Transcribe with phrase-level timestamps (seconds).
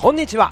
[0.00, 0.50] こんにちは。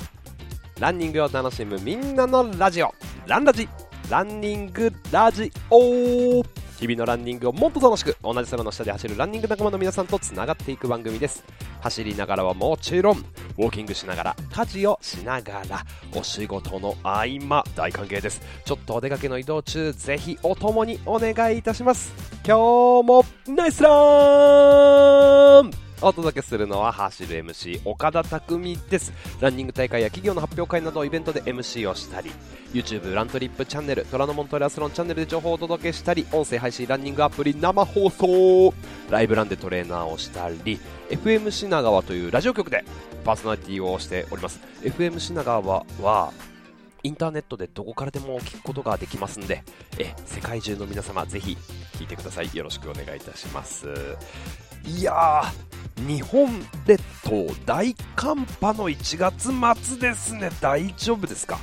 [0.79, 2.93] ランニングを楽しむみんなのラジオ。
[3.27, 3.67] ランラジ。
[4.11, 5.51] ランニングラジ。
[5.71, 6.43] オ
[6.79, 11.43] 日々のランニングをもっと楽しく同じ空の下で走るランニング仲間の皆さんとつながっていく番組です。
[11.81, 15.83] 走りながらはもちろんウォーキングしながら家事をしながら
[16.15, 18.43] お仕事の合間大歓迎です。
[18.67, 22.13] ちょっとお出かけの移動中ぜひお供にお願いいたします。
[22.47, 25.48] 今日もナイスラン
[26.01, 29.13] お届けするのは走る MC 岡田匠です。
[29.41, 32.31] ランニング大会や企業の発表会などイベントで MC をしたり
[32.73, 38.73] YouTube ラントリップチャンネル虎ノ門トレアスロンチャンネルで情報をお届けしたり音声配信ランニングアプリ生放送
[39.11, 40.79] ライブランでトレーナーをしたり
[41.11, 42.85] FM 品川というラジオ局で
[43.25, 44.61] パーソナリティをしております。
[44.83, 46.33] FM 品川は
[47.03, 49.63] インターネットでどこからでも聞くことができますんで
[49.99, 51.57] え世界中の皆様ぜひ
[51.95, 52.51] 聞いてください。
[52.55, 53.89] よろしくお願いいたします。
[54.85, 56.49] いやー日本
[56.87, 59.51] 列島大寒波の1月
[59.83, 60.51] 末ですね。
[60.61, 61.59] 大丈夫ですか？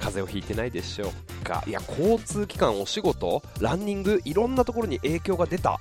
[0.00, 1.64] 風邪をひいてないでしょうか？
[1.66, 3.42] いや交通機関お仕事？
[3.60, 4.20] ランニング？
[4.24, 5.80] いろんなところに影響が出た？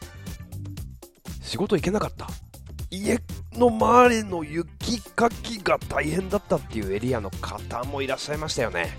[1.42, 2.28] 仕事行けなかった？
[2.90, 3.20] 家
[3.54, 8.98] の周りの雪かきが大変だったっていうエリアの方もいらっしゃいましたよね。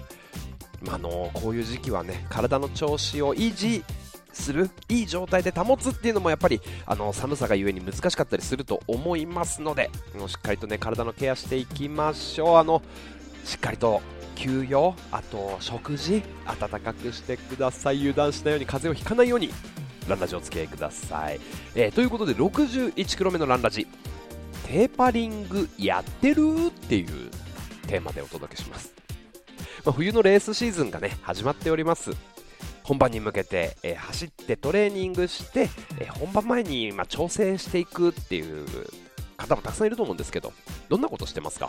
[0.83, 3.83] ま、あのこういう時期はね体の調子を維持
[4.39, 9.91] するいい状態で保つっていうのもやっぱりあの寒さがゆえに難しかったりすると思いますので
[10.27, 12.57] しっかりとね体のケアしていきましょう。
[12.57, 12.83] あの
[13.45, 14.01] しっかりと
[14.35, 16.23] 休養あと食事
[16.61, 17.99] 暖かくしてください。
[17.99, 19.51] 油断しないように風邪をひかないように
[20.09, 21.41] ランラジお付き合いください、
[21.75, 23.87] えー、ということで 61km 目のランラジ
[24.67, 27.31] テーパリングやってるっていう
[27.87, 28.93] テーマでお届けします、
[29.85, 32.38] まあ、冬のレースシーズンがね始まっております。
[32.89, 35.69] 本番に向けて、えー、走ってトレーニングして、
[36.01, 38.67] えー、本番前に、まあ、調整していくっていう
[39.37, 40.55] 方もたくさんいると思うんですけど
[40.89, 41.69] どんなことしてますか？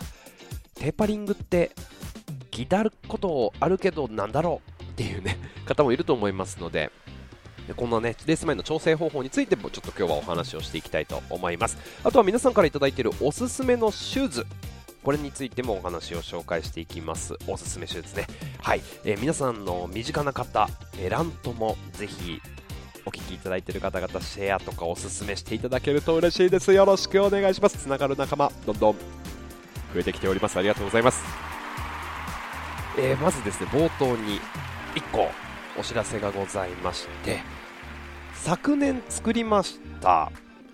[0.76, 1.72] テーパリングって
[2.52, 5.38] 聞いてあることあるけどなんだろうっていうね
[5.68, 6.90] 方もいると思いますので
[7.76, 11.78] こんなねレース前の調整方法についてもちょっと今日はお話をしていきたいと思います。
[12.04, 14.46] あとは皆さんから頂いているおすすめのシューズ。
[15.04, 17.36] これについてもお話を紹介していきます。
[17.48, 18.28] おすすめシューズね。
[18.62, 22.42] はい、えー、皆さんの身近な方、えー、ラントもぜひ
[23.06, 26.74] お聞きいただいている方々シェアとかおすすめしていただけると嬉しいです。
[26.74, 27.78] よろしくお願いします。
[27.78, 28.94] つながる仲間どんどん
[29.94, 30.58] 増えてきております。
[30.58, 31.24] ありがとうございます、
[32.98, 34.40] えー、まずですね冒頭に
[34.96, 35.30] 1個
[35.80, 37.40] お知らせがございまして
[38.34, 40.32] 昨年作りました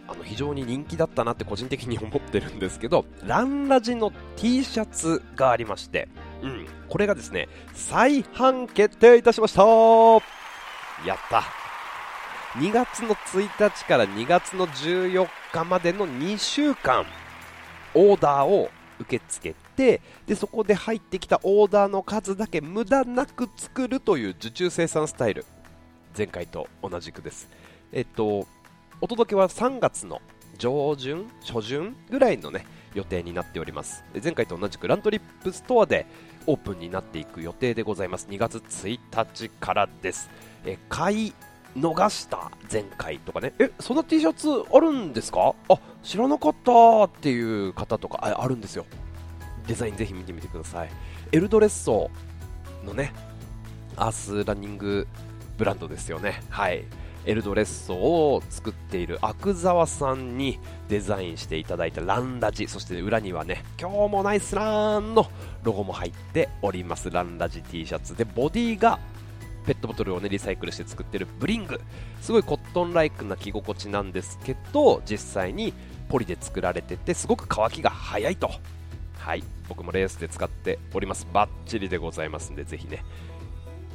[0.08, 6.08] あの非常に人気だったなって個人的に思ってるんですけど ランラジの T シャツがありまして、
[6.42, 9.64] うん、これがですね再販決定いたしました。
[11.06, 11.44] やった。
[12.60, 17.06] 2月の1日から2月の14日までの2週間
[17.94, 25.46] オーダーを受け付けてでそこで入ってきたオーダーの数だけ無駄なく作るという受注生産スタイル。
[26.18, 27.50] 前回と同じくです。
[27.92, 28.48] えっと、
[29.02, 30.22] お届けは3月の
[30.58, 34.04] 上旬、初旬ぐらいのね、予定になっております。
[34.24, 36.06] 前回と同じくラントリップストアで
[36.48, 38.28] オープンになっていく予定でございます。
[38.30, 40.30] 2月1日からです。
[40.66, 41.34] え買い
[41.78, 45.54] 逃した前回とかね、え、そんな T シャツあるんですか？
[45.68, 48.86] あ、知らなかったっていう方とかああるんですよ。
[49.68, 50.90] デザインぜひ見てみてください。
[51.34, 52.10] エルドレッソ
[52.86, 53.14] のね、
[53.98, 55.06] アースランニング
[55.58, 56.42] ブランドですよね。
[56.50, 56.86] はい。
[57.26, 60.60] エルドレッソを作っている阿久澤さんに
[60.90, 65.28] デザインしていただいたランラジそして裏にはね今日もナイスランの
[65.64, 67.10] ロゴも入っております。
[67.10, 68.16] ランラジ T シャツ。
[68.16, 69.00] でボディが
[69.66, 71.82] ペットボトルをねリサイクルして作ってるブリング。
[72.22, 75.74] すごいコットンライクな着心地なんですけど実際に
[76.10, 78.52] ポリで作られててすごく乾きが早いと。
[79.18, 79.44] はい。
[79.68, 81.28] 僕もレースで使っております。
[81.34, 83.04] バッチリでございますんでぜひね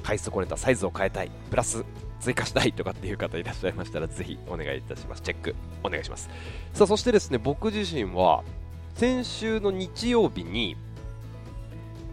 [0.02, 1.30] 買い損ねたサイズを変えたい。
[1.50, 1.84] プラス
[2.20, 5.22] 追加したいとかっていう方いらっしゃいましたらぜひお願いいたします。
[5.22, 6.28] チェックお願いします。
[6.74, 8.44] さあそしてですね僕自身は
[8.94, 10.76] 先週の日曜日に、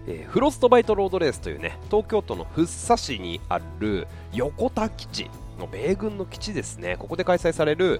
[0.07, 6.95] えー、フロストバイトロードレースというね東京都の福生市にある横田基地の米軍の基地ですね。
[6.97, 7.99] ここで開催される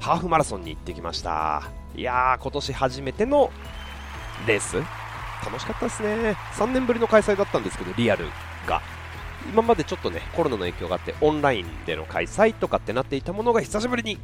[0.00, 1.70] ハーフマラソンに行ってきました。
[1.94, 3.50] いやー今年初めての
[4.46, 4.76] レース。
[5.44, 6.36] 楽しかったですね。
[6.56, 8.26] 3年ぶりの開催だったんですけどリアル
[8.66, 8.82] が。
[9.52, 14.18] 今までちょっとねコロナの影響があってオンラインでの開催とかってなっていたものが久しぶりに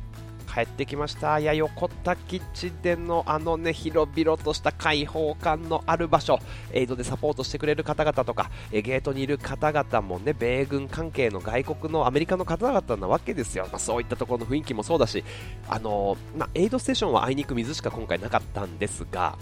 [0.54, 1.40] 帰ってきました。
[1.40, 6.38] いや横田基地でのあのね広々とした開放感のある場所。
[6.72, 15.24] エイドでサポートしてくれる方々とかえゲートにいる方々もね米軍関係の外国のアメリカの方々なわけですよ、まあ、そういったところの雰囲気もそうだし
[15.68, 19.36] あのまあ、エイドステーションはあいにく水しか今回なかったんですが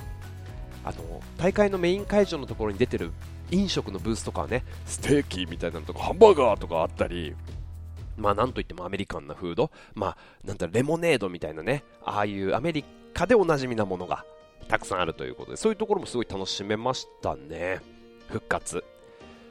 [0.84, 3.12] あの大会のメイン会場のところに出てる
[3.52, 7.34] 飲食のブースとかはねステーキみたいなのとかハンバーガーとかあったり
[8.16, 12.84] まあなんといってもアメリカンなフードまあなんだレモネードみたいなねああいうアメリ
[13.14, 14.24] カでおなじみなものが
[14.68, 17.80] たくさんあるということでそういうところもすごい楽しめましたね。
[18.28, 18.82] 復活。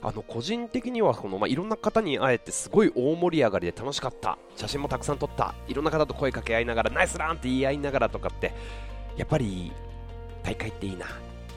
[0.04, 4.40] あの個人的にはこの、まあ、いろんな方に会えてすごい大盛り上がりで楽しかった。
[4.56, 5.54] 写真もたくさん撮った。
[5.68, 8.52] いろんな方と声かけ合いながらナイスランって言い合いながらとかって
[9.16, 9.72] やっぱり
[10.42, 11.06] 大会っていいな。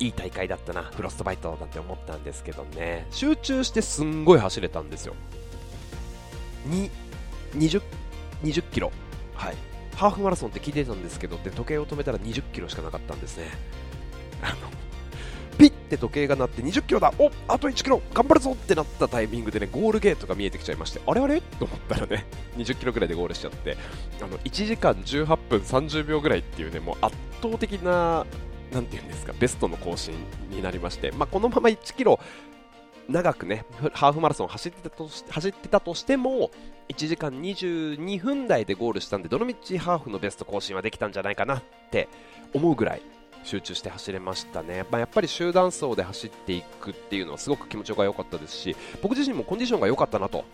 [0.00, 3.06] いい大会だったなフロストバイトなんて思ったんですけどね。
[3.11, 5.14] 集中してすんごい走れたんですよ。
[6.67, 6.91] に
[7.56, 7.82] 20,
[8.43, 8.91] 20キロ。
[9.35, 9.56] はい。
[9.96, 13.49] ハーフマラソンって聞いてたんですけどで時計を止めたら20キロしかなかったんですね。
[14.43, 14.56] あの
[15.56, 17.12] ピッて時計が鳴って20キロだ。
[17.17, 18.02] おあと1キロ。
[18.12, 21.40] 頑張るぞってなったタイミングでねゴールゲートが見えてきちゃいましてあれあれ？
[21.40, 22.26] と思ったらね
[22.56, 23.76] 20キロぐらいでゴールしちゃって
[24.20, 28.26] あの1時間18分30秒ぐらいっていうねもう圧倒的な
[28.72, 30.14] なんていうんですかベストの更新
[30.50, 32.19] になりまして、まあ、このまま1キロ
[33.08, 36.50] 長くねハーフマラソン走ってたと走ってたとしても
[36.88, 42.08] 1時間22分台でゴールしたんでどのみちハーフのベスト更新はできたんじゃないかなって
[42.52, 43.02] 思うぐらい
[43.43, 50.44] 集中して走れましたね、まあ、やっぱり集団走で走っていくっていうのはすごく気持ちが良かったですし僕自身もコンディションが良かったなと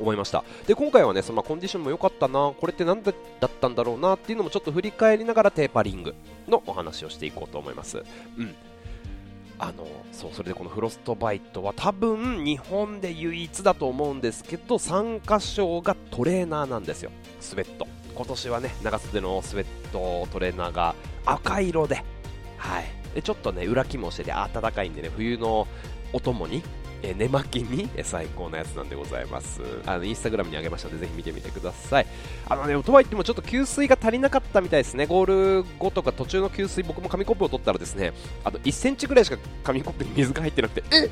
[0.00, 0.44] 思いました。
[0.66, 6.14] で今回はねそのコンディションも良かったなこれって何だったんだろうなっていうのもちょっと振り返りながらテーパリング
[6.48, 8.02] のお話をしていこうと思います。
[8.36, 8.54] うん。
[9.58, 17.10] あのそうそれでこのフロストバイトは多分日本で唯一だと思うんですけど参加賞がトレーナーなんですよ。
[17.40, 17.86] スウェット。
[18.14, 20.94] 今年はね長袖のスウェットトレーナーが
[21.24, 22.02] 赤色で。
[22.58, 22.84] はい。
[23.14, 25.66] でちょっとね裏起もしてて暖かいんでね冬の
[26.12, 26.62] お供に
[27.02, 29.60] え寝巻きに最高なやつなんでございます。
[29.86, 32.06] あのインスタグラムにあげましたのでぜひ見てみてください。
[32.48, 35.06] あのねとはいってもちょっと給水が足りなかったみたいですね。
[35.06, 38.12] ゴール後とか途中の給水僕も紙コップを取ったらですね
[38.44, 41.10] あの1センチぐらいしか紙コップに水が入ってなくてえ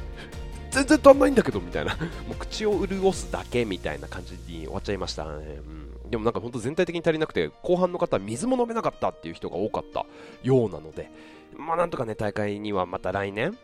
[0.70, 1.94] 全然足んないんだけどみたいな。
[2.26, 5.60] もう口を潤すだけみたいな感じに終わっちゃいましたね、
[6.04, 10.04] うん、でもなんか本当全体的に足りなくて後半の方は水も飲めなかったっていう人が多かった
[10.42, 11.10] ようなので。
[11.56, 13.56] まあなんとかね大会にはまた来年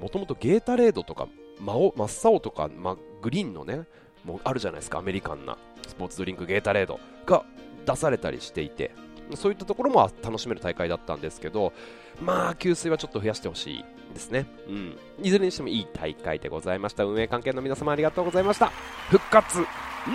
[0.00, 1.28] もともとゲータレードとか
[1.60, 3.84] 真っ青とか、ま、グリーンのね
[4.24, 5.56] もうあるじゃないですかアメリカンな
[5.86, 7.44] スポーツドリンクゲータレードが
[7.86, 8.92] 出されたりしていて
[9.34, 11.72] そういったところも楽しめる大会だったんですけど
[12.20, 13.84] まあ給水はちょっと増やしてほしい
[14.14, 17.04] ですね、うん、いずれにしてもいい大会でございました。
[17.04, 18.72] 運営関係の皆様ありがとうございました。
[19.10, 19.58] 復活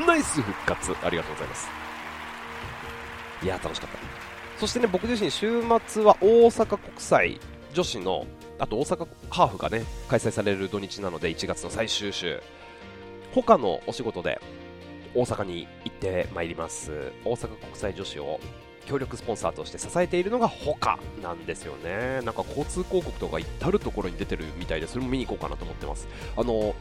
[0.08, 1.68] ナイス復活ありがとうございます。
[3.44, 3.98] いや楽しかった。
[4.60, 7.40] そしてね僕自身週末は大阪国際
[7.74, 8.26] 女子の
[8.60, 12.42] あと大阪ハーフがね開催される土日なので1月の最終週。
[13.34, 14.40] HOKAのお仕事で
[15.16, 17.12] 大阪に行ってまいります。
[17.26, 18.40] 大阪国際女子を
[18.86, 22.22] 協力スポンサーとして支えているのが HOKAなんですよね。
[22.24, 26.08] なんか交通広告とか至る所に出てるみたいでそれも見に行こうかなと思ってます。
[26.36, 26.76] あの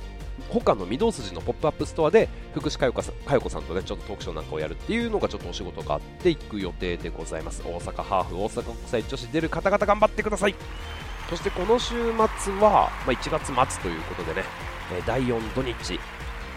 [0.48, 7.62] HOKAの御堂筋のポップアップストアで福士加代子さんとねちょっとトークショーなんかをやるっていうのがちょっとお仕事があって行く予定でございます。
[7.64, 10.54] 大阪ハーフ大阪国際女子出る方々頑張ってください。
[11.28, 12.04] そしてこの週末
[12.60, 14.44] は、まあ、1月末ということでね、
[14.92, 15.98] え、第4土日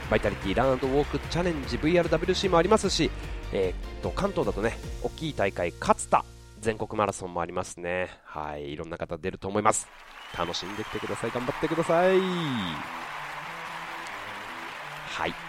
[0.09, 3.09] バイタリティランウォークチャレンジ VRWC もありますし、
[3.51, 6.23] えー、っと関東だとね大きい大会勝田
[6.61, 8.09] 全国マラソンもありますね。
[8.23, 9.87] はいいろんな方出ると思います。
[10.37, 11.31] 楽しんできてください。
[11.31, 12.17] 頑張ってください。
[12.17, 12.23] は
[15.27, 15.44] い。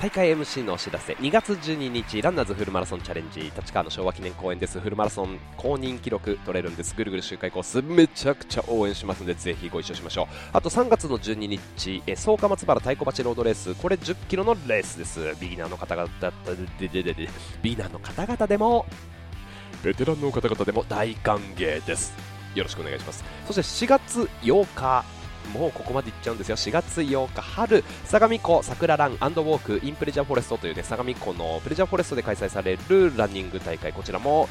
[0.00, 1.14] 大会 MC のお知らせ。
[1.14, 4.78] 2月12日ランナーズフルマラソンチャレンジ立川の昭和記念公園です。
[4.78, 6.94] フルマラソン公認記録取れるんです。
[6.94, 10.34] ぐるぐる周回コースめちゃくちゃ応援しますのでぜひご一緒しましょう。
[10.52, 13.74] あと3月の12日え草加松原太鼓鉢ロードレース。
[13.74, 15.34] これ1 0キロのレースです。
[15.40, 16.08] ビギナーの方々
[16.78, 17.28] でででで
[17.60, 18.86] ビギナーの方々でも
[19.82, 22.12] ベテランの方々でも大歓迎です。
[22.54, 23.24] よろしくお願いします。
[23.48, 25.04] そして4月8日
[25.48, 26.56] もうここまでいっちゃうんですよ。
[26.56, 34.48] 4月8日春相模湖桜ランウォークインプレジャーフォレストというね相模湖のプレジャーフォレストで開催されるランニング大会こちらも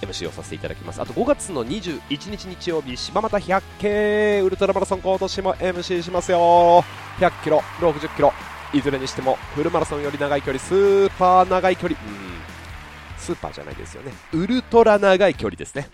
[0.00, 1.00] MC をさせていただきます。
[1.00, 6.84] あと5月の21日日曜日柴又100系ウルトラマラソン今年も MC しますよ。
[7.18, 8.32] 100キロ60キロ。
[8.74, 11.98] いずれにしてもフルマラソンより長い距離スーパー長い距離。
[12.00, 12.18] うん。
[13.18, 14.12] スーパーじゃないですよね。
[14.32, 15.88] ウルトラ長い距離ですね。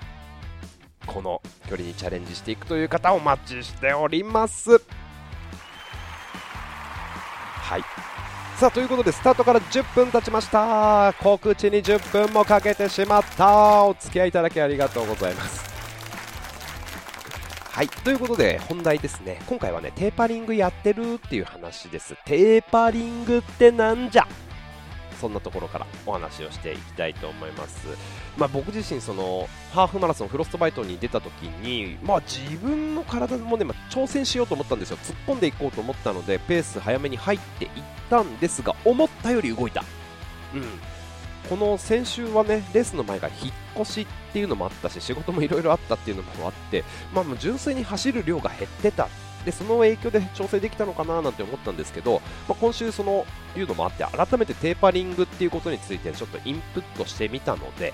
[1.07, 4.81] この距離にチャレンジしていくという方お待ちしております。
[7.57, 7.83] はい。
[8.57, 11.15] さあということでスタートから10分経ちました。
[11.21, 13.85] 告知に10分もかけてしまった。
[13.85, 15.73] お付き合いいただきありがとうございます。
[17.71, 17.89] はい。
[17.89, 19.41] ということで本題ですね。
[19.47, 22.17] 今回はねテーパリングやってるっていう話です。
[22.25, 24.27] テーパリングってなんじゃ？
[25.21, 27.87] そんなところからお話をしていきたいと思います、
[28.37, 34.97] まあ、僕自身そのハーフマラソンフロストバイトに出た時に、まあ、自分の体もね、まあ、挑戦しようと思ったんですよ。
[34.99, 37.71] 突っ込んでいこうと思ったのでペース早めに入っていっ
[38.11, 39.85] たんですが思ったより動いた、
[40.55, 40.63] うん、
[41.49, 49.09] この先週はねレースの前が引っ越しっていうのもあったし仕事もいろいろあったっていうのもあって、まあ、純粋に走る量が減ってた。
[49.45, 57.93] でその影響で調整できたのかななんて思ったんですけど、まあ、今週そのいうのもあって改めてテーパリングっていうことについてちょっとインプットしてみたので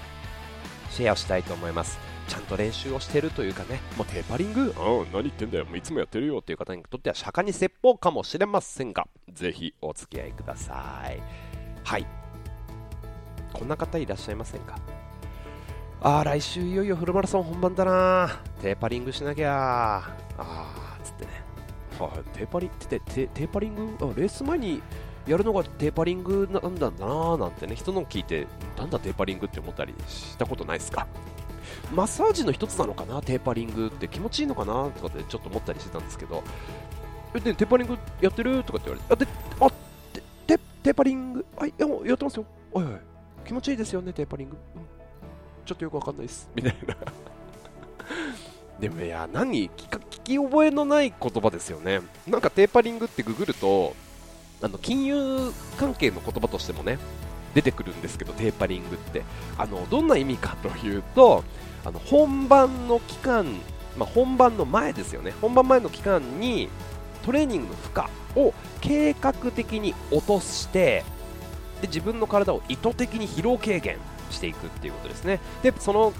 [0.90, 1.98] シェアしたいと思います。
[2.28, 3.80] ちゃんと練習をしてるというかね。
[3.96, 4.60] もうテーパリング？
[4.60, 4.64] う
[5.04, 5.64] ん何言ってんだよ。
[5.64, 9.06] もういつもやってるよっていう方にとっては釈迦に説法かもしれませんが。
[9.32, 11.20] ぜひお付き合いください。
[11.82, 12.06] はい。
[13.52, 14.78] こんな方いらっしゃいませんか？
[16.02, 18.40] ああ来週いよいよフルマラソン本番だな。
[18.62, 19.98] テーパリングしなきゃ。
[19.98, 20.96] ああ
[21.98, 23.82] はい、テーパリテテテーパリング？
[24.00, 24.82] あレース前に
[25.26, 28.46] やるのがテーパリングなんだななんてね人の聞いて
[28.76, 31.06] なんだテーパリングって思ったりしたことないですか？
[31.94, 33.20] マッサージの一つなのかな？
[33.22, 36.42] テーパリングって気持ちいいのかなとかってちょっと思ったりしてたんですけど。
[37.34, 39.30] えでテーパリングやってるとかって言われて
[39.62, 39.72] あで
[40.56, 41.46] あテーパリング？
[41.56, 42.44] はいややってますよ。
[42.72, 43.00] はいはい。
[43.46, 44.82] 気持ちいいですよねテーパリング、うん、
[45.64, 46.48] ちょっとよくわかんないです。
[46.54, 46.96] みたいな。
[48.80, 52.00] でもいや何聞き覚えのない言葉ですよね。
[52.26, 53.94] なんかテーパリングってググると
[54.62, 56.98] あの金融関係の言葉としてもね
[57.54, 59.22] 出てくるんですけどテーパリングって。
[59.58, 61.44] あのどんな意味かというと
[61.84, 63.46] あの本番の期間、
[63.96, 65.34] まあ、本番の前ですよね。
[65.40, 66.68] 本番前の期間に
[67.24, 71.04] トレーニングの負荷を計画的に落として
[71.82, 73.98] で自分の体を意図的に疲労軽減
[74.30, 75.40] していくっていうことですね。
[75.62, 76.12] でその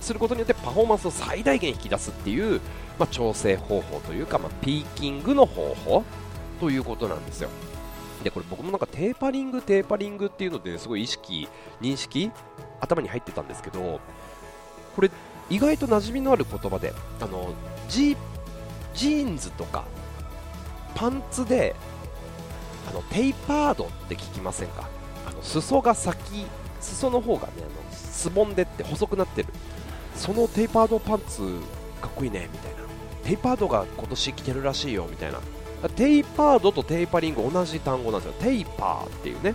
[0.00, 2.60] することによってパフォーマンスを最大限引き出すっていう、
[2.98, 6.04] まあ、調整方法というか、まあ、ピーキングの方法
[6.60, 7.50] ということなんですよ。
[8.24, 11.48] でこれ僕もなんかテーパリング、テーパリングっていうので、すごい意識、
[11.80, 12.30] 認識、
[12.80, 14.00] 頭に入ってたんですけど、
[14.96, 15.10] これ
[15.50, 17.52] 意外と馴染みのある言葉で、あの
[17.88, 18.16] ジ
[18.94, 19.84] ジーンズとか
[20.94, 21.76] パンツで
[22.88, 24.88] あのテイパードって聞きませんか？
[25.26, 26.46] あの裾が先、
[26.80, 29.48] 裾の方がねあのすぼんでって細くなってる。
[30.16, 31.60] そのテイパードパンツ
[32.00, 32.78] かっこいいねみたいな。
[33.22, 35.38] テイパードが今年着てるらしいよみたいな。
[35.96, 38.40] テイパードとテイパリング同じ単語なんですよ。
[38.40, 39.54] テイパーっていうね。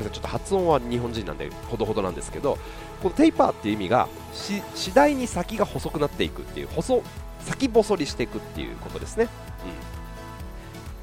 [0.00, 2.56] ちょっと発音は日本人なんでほどほどなんですけど
[3.02, 7.02] このテイパーっていう意味が次第に先が細くなっていくっていう細
[7.40, 9.28] 先細りしていくっていうことですね、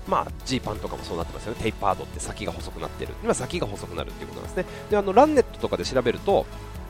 [0.08, 1.62] うん、まあジーパンとかもそうなってますよね。
[1.62, 3.14] テイパードって先が細くなってる。
[3.24, 4.66] 今先が細くなるっていうことなんですね。
[4.90, 6.48] であのランネットとかで調べると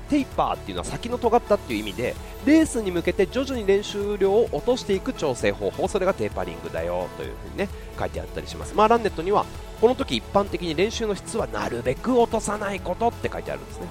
[0.09, 8.73] テイパーっていうのは先の尖ったっていう意味でレースに向けて徐々に練習量を落としていく調整方法それがテーパリングだよというふうにね書いてあったりします。
[8.75, 9.45] まあランネットには
[9.79, 13.87] この時一般的に練習の質はなるべく落とさないことって書いてあるんですね。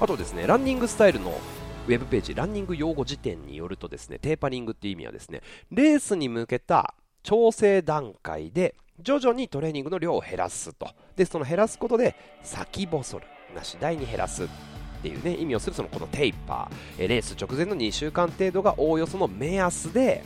[0.00, 1.38] あとですねランニングスタイルの
[1.86, 10.88] ウェブページランニング用語辞典によるとですねテーパリングっていう意味はですねレースに向けた調整段階で徐々にトレーニングの量を減らすと。
[11.16, 14.48] でその減らすことで先細るな次第に減らす。
[15.00, 17.04] っていうね意味をするそのこのテイパー。
[17.04, 20.22] えレース直前の2週間程度がおおよその目安で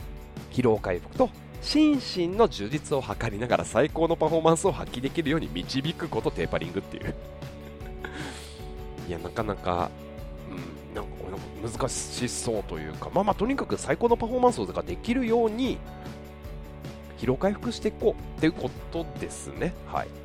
[0.51, 1.29] 疲労回復と
[1.61, 7.15] 心身の充実を図りながら最高のパフォーマンスを発揮できるように導くことテーパリングっていう。
[9.07, 9.89] いやなかなか、
[10.49, 15.77] うん、なんか難しそうというかまあまあとにかく最高のパフォーマンスができるように
[17.17, 19.73] 疲労回復していこうっていうことですね。
[19.87, 20.24] はい。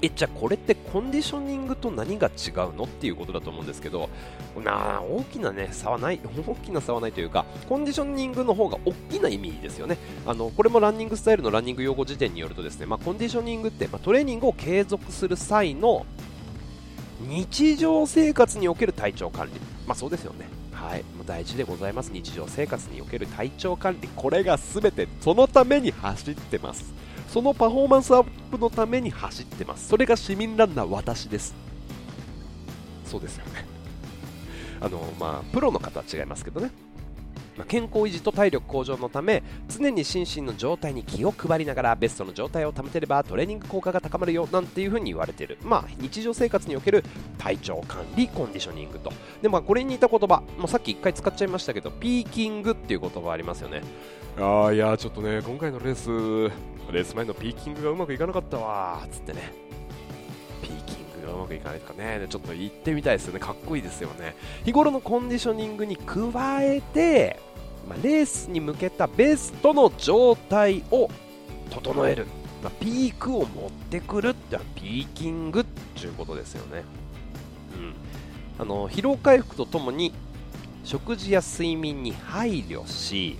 [0.00, 4.08] えじゃあこれってコンディショニングと何が違うのっていうことだと思うんですけど
[4.62, 9.98] な大きな、ね、差はない 大きな差はないというかコンディショニングの方が大きな意味ですよね。
[10.26, 16.06] あのこれもランニングスタイルのランニング用語辞典によるとですね、まあ、コンディショニングって、まあ、トレーニングを継続する際の
[17.20, 20.46] 日常生活における体調管理、まあ、そうですよね。
[20.72, 22.12] はい、もう大事でございます。
[22.12, 24.08] 日常生活における体調管理。
[24.14, 26.97] これが全てそのために走ってます。
[27.28, 29.88] そのパフォーマンスアップのために走ってます。
[29.88, 31.54] それが市民ランナー私です。
[33.04, 33.66] そうですよね。
[34.80, 36.70] あのまあプロの方は違いますけどね。
[37.58, 47.04] ま健康維持と体力向上のため常に心身の状態に気を配りながらベストの状態を保てればトレーニング効果が高まるよなんていう風に言われている、まあ、日常生活における
[47.36, 49.12] 体調管理コンディショニングと。
[49.42, 53.82] で、まあ、これに似た言葉、まあ、さっき1回使っちゃいましたけどピーキングっていう言葉ありますよね。
[54.38, 56.52] ああいやちょっとね今回のレース
[56.92, 59.06] レース前のピーキングがうまくいかなかったわ。
[59.10, 59.52] つってね。
[60.62, 62.26] ピーキングがうまくいかないとかね。
[62.28, 63.40] ちょっと言ってみたいですよね。
[63.40, 64.34] かっこいいですよね。
[64.64, 66.22] 日頃のコンディショニングに加
[66.62, 67.40] えて
[67.88, 71.08] まあ、レースに向けたベストの状態を
[71.70, 72.26] 整える。
[72.62, 76.82] まあ、ピークを持ってくるってピーキングっていうことですよね、
[77.76, 77.94] うん、
[78.58, 80.12] あの疲労回復とともに
[80.84, 83.38] 食事や睡眠に配慮し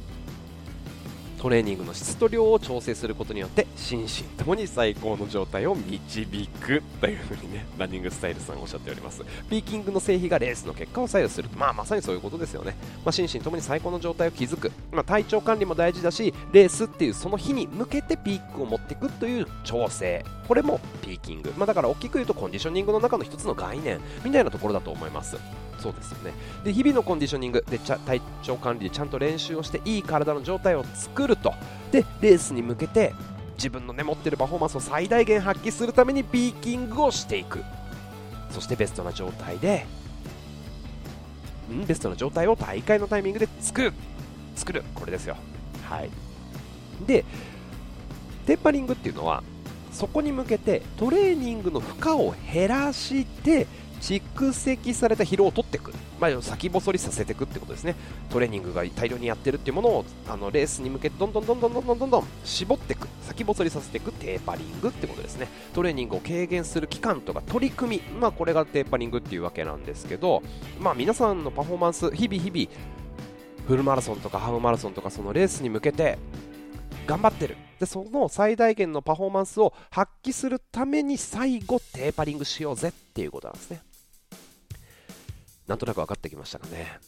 [1.38, 6.26] トレーニングの質と量を調整することによって心身ともに最高の状態を導
[6.60, 9.24] くというふうにねランニングスタイルさんおっしゃっております。
[9.48, 20.24] ピーキングの成否がレースの結果を左右するまあまさにそういうことですよね、まあ、心身ともに最高の状態を築く、まあ、体調管理も大事だしレースっていうその日に向けてピークを持っていくという調整。
[20.46, 25.36] これもピーキング、まあ、だから大きく言うとコンディショニングの中の一つの概念みたいなところだと思います。
[25.78, 26.32] そうですよね。
[26.64, 31.54] で日々のコンディショニングで体調管理でちゃんと練習をしていい体の状態を作ると。
[31.92, 33.14] でレースに向けて
[33.54, 37.62] 自分の、ね、持っているパフォーマンスを最大限発揮するためにピーキングをしていく。
[38.50, 39.86] そしてベストな状態で
[41.72, 43.92] んベストな状態を大会のタイミングで作る。
[44.56, 44.82] 作る。
[44.94, 45.36] これですよ。
[45.88, 46.10] はい。
[47.06, 47.24] で
[48.46, 49.42] テーパリングっていうのは
[49.92, 53.66] そこに向けてトレーニングの負荷を減らして
[54.00, 57.94] 蓄積された疲労を取っていく、まあ、先細りさせていくってことですね。
[58.30, 63.08] トレーニングが大量にやってるっていうものをあのレースに向けてどんどんどんどんどんどんどんどん絞っていく。
[63.22, 65.48] 先細りさせていくテーパリングってことですね。
[65.74, 70.42] トレーニングを軽減する期間とか取り組み、まあ、これがテーパリングっていうわけなんですけど、
[70.80, 72.88] まあ、皆さんのパフォーマンス日々日々
[73.66, 76.18] フルマラソンとかハーフマラソンとかそのレースに向けて
[77.06, 77.56] 頑張ってる。
[77.78, 83.82] でその最大限のパフォーマンスを発揮するために最後テーパリングしようぜっていうことなんですね。
[85.68, 86.98] なんとなく分かってきましたかね。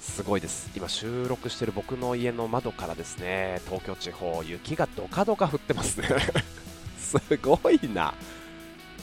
[0.00, 0.70] すごいです。
[0.76, 6.08] 今収録してる僕の家の窓からですね東京地方雪がドカドカ降ってますね。
[7.00, 8.14] すごいな。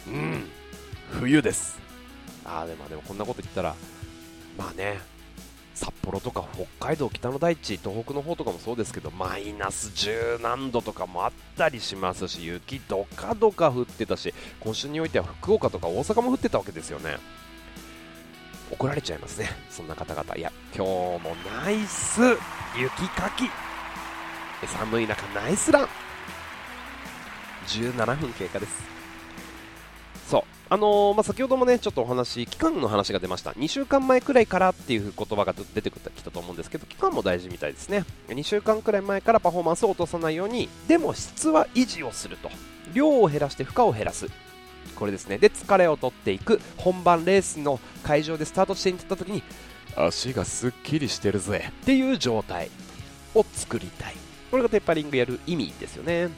[0.08, 0.48] うん。
[1.12, 1.80] 冬です。
[2.46, 3.76] ああでもでもこんなこと言ったら
[4.58, 5.00] まあね
[5.74, 17.18] 札幌とか北海道、北の大地、東北の方とかもそうですけどマイナス10何度とかもあったりしますし雪どかどか降ってたし今週においては福岡とか大阪も降ってたわけですよね。
[18.74, 19.50] 怒られちゃいますね。
[19.70, 20.36] そんな方々。
[20.36, 22.22] いや今日もナイス。
[22.76, 23.50] 雪かき。
[24.68, 25.88] 寒い中ナイスラン。
[27.68, 28.84] 17分経過です。
[30.28, 30.44] そう。
[30.70, 33.52] あのー、まあ、先ほどもねちょっとお話期間の話が出ました。
[33.52, 38.06] 2週間前くらいからっていう言葉が出てきたと思うんですけど期間も大事みたいですね。
[38.30, 42.50] 2週間くらい前からパフォーマンスを落とさないようにでも質は維持をすると。
[42.94, 44.28] 量を減らして負荷を減らす。
[44.96, 45.38] これですね。
[45.38, 49.44] で疲れを取っていく本番レースの会場でスタートしていった時に
[49.96, 51.72] 足がすっきりしてるぜ。
[51.84, 52.70] っていう状態
[53.36, 54.16] を作りたい。
[54.52, 56.30] これがテッパリングやる意味ですよね。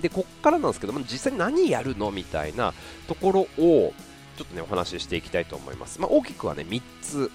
[0.00, 2.72] でこっからなんですけども実際何やるのみたいな
[3.06, 3.92] ところを
[4.36, 7.30] ちょっとねお話ししていきたいと思います、まあ、大きくはね3つ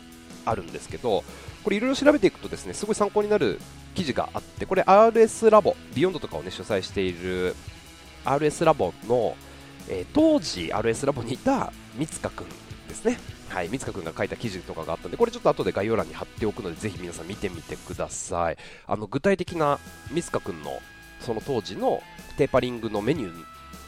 [0.45, 1.23] あるんですけど
[1.63, 3.59] これいろいろ調べていくとですねすごい参考になる
[3.93, 7.55] 記事があってこれ RS ラボビヨンドとかをね主催している
[8.25, 9.35] RS ラボの
[9.89, 12.47] えー、当時 RS ラボにいた三塚くん
[12.87, 13.19] ですね。
[13.49, 18.57] はい、三塚くんが書いた記事とかがあったんで、これちょっと後で概要欄に貼っておくので、ぜひ皆さん見てみてください。
[18.87, 19.79] あの、具体的な
[20.11, 20.81] 三塚くんの、
[21.21, 22.01] その当時の
[22.37, 23.45] テーパリングのメニュー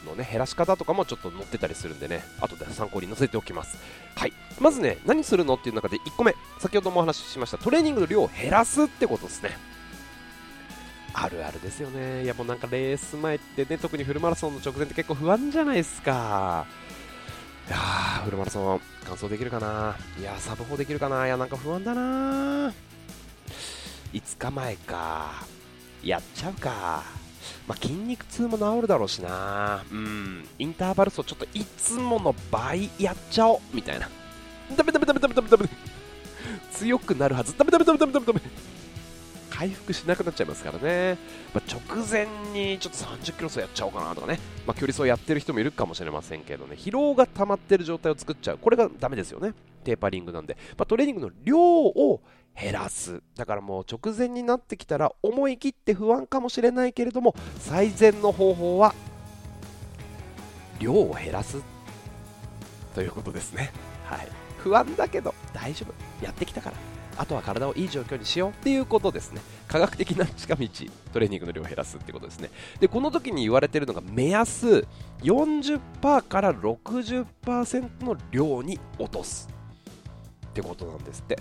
[0.08, 3.78] のね、減らし方とかもちょっと載ってたりするんでね、後で参考に載せておきます。
[4.14, 4.32] はい。
[4.60, 9.50] まずね、何するのっていう中で1個目、先ほどもお話ししました、トレーニングの量を減らすってことですね。
[11.14, 12.24] あるあるですよね。
[12.24, 16.66] いやもうなんかレース前ってね、特にフルマラソンの直前って結構不安じゃないですか。
[17.68, 22.72] いやー、フルマラソン完走できるかないやサブ4できるかないや、なんか不安だな
[24.12, 25.32] 5日前か。
[26.02, 27.02] やっちゃうか。
[27.66, 29.84] まあ、筋肉痛も治るだろうしな。
[29.90, 30.48] うん。
[30.58, 34.08] インターバル走ちょっといつもの倍やっちゃおうみたいな。
[34.76, 35.68] ダメダメダメダメダメダメ
[36.72, 37.56] 強くなるはず。
[37.56, 38.40] ダメダメダメダメダメダメ
[39.50, 41.18] 回復しなくなっちゃいますからね、
[41.54, 46.76] まあ、直前にちょっと30キロ走やっちゃおうかなとかね、まあ、距離走やってる人もいるかもしれませんけどね。
[46.76, 48.58] 疲労が溜まってる状態を作っちゃう。
[48.58, 49.54] これがダメですよね。
[49.84, 52.20] テーパリングなんで、まあ、トレーニングの量を
[52.60, 53.22] 減らす。
[53.36, 58.94] だからもう直前になってきたら思い切って不安かもしれないけれども最善の方法は
[60.80, 61.62] 量を減らす。
[62.94, 63.72] ということですね。
[64.04, 64.28] はい。
[64.58, 66.24] 不安だけど大丈夫。
[66.24, 66.97] やってきたから。
[67.18, 69.40] あとは体をいい状況にしようっていうことですね。
[69.66, 70.68] 科学的な近道
[71.12, 72.50] トレーニングの量を減らすってことですね。
[72.80, 74.86] でこの時に言われてるのが目安
[75.22, 79.48] 40%から60%の量に落とす
[80.46, 81.38] ってことなんですって。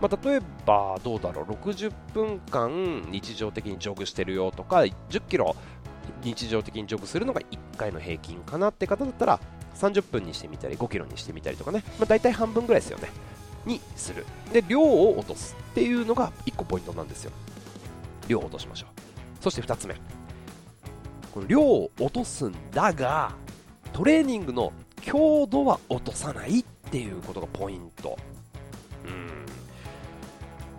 [0.00, 1.52] まあ、例えばどうだろう。
[1.52, 4.78] 60分間日常的にジョグしてるよとか
[5.10, 5.56] 10キロ
[6.22, 9.40] 日常的にジョグするのが1回の平均かなって方だったら
[9.74, 13.08] 30分にしてみたり5キロにしてみたりとかね、まあ、大体半分ぐらいですよね。
[13.68, 14.26] にする。
[14.52, 17.30] で量を落とすっていうのが1個ポイントなんですよ。
[18.26, 19.42] 量を落としましょう。
[19.42, 19.94] そして2つ目。
[21.32, 23.32] この量を落とすんだが
[23.92, 28.18] トレーニングの強度は落とさないっていうことがポイント。
[29.06, 29.28] うん。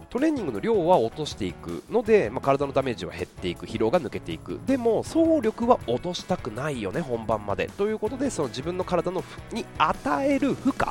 [0.09, 4.59] トレーニングの量は落としていくので、まあ、体のダメージは減っていく疲労が抜けていく。
[4.65, 7.69] でも走力は落としたくないよね本番まで。
[7.77, 10.87] ということでその自分の体のに与える負荷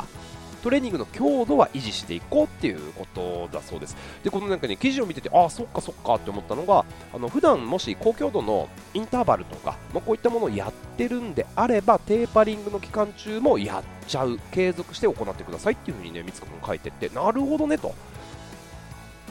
[0.62, 3.96] トレーニングの強度は維持していこうっていうことだそうです。
[4.22, 17.94] でこのなんかね記事を見ててああそっかそっかって思ったのがあの普段もし高強度のインターバルとか、まあ、こういったものをやってるんであればテーパリングの期間中もやっちゃう継続して行ってくださいっていうふうにね三つ子君書いてってなるほどねと。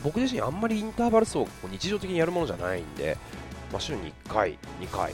[0.04, 3.18] 僕自身あんまりインターバル走を日常的にやるものじゃないんで、
[3.72, 5.14] まあ、週に1回、2回、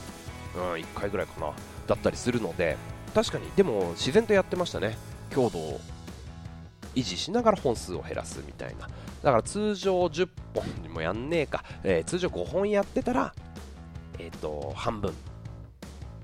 [0.56, 1.54] うん、1回ぐらいかな
[1.88, 2.78] だったりするので
[3.16, 4.98] 確かにでも自然とやってましたね
[5.30, 5.80] 強度を。
[6.96, 8.88] 維持しながら本数を減らすみたいな。
[9.22, 13.34] だから通常10本にもやんねえか、えー、通常5本やってたら、
[14.20, 15.14] えーと、半分。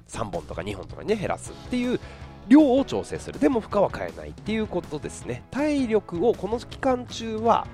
[0.08, 2.00] 3本とか2本とかに、ね、減らすっていう
[2.48, 3.40] 量を調整する。
[3.40, 5.44] でも負荷は変えないっていうことですね。
[5.52, 7.68] 体力をこの期間中は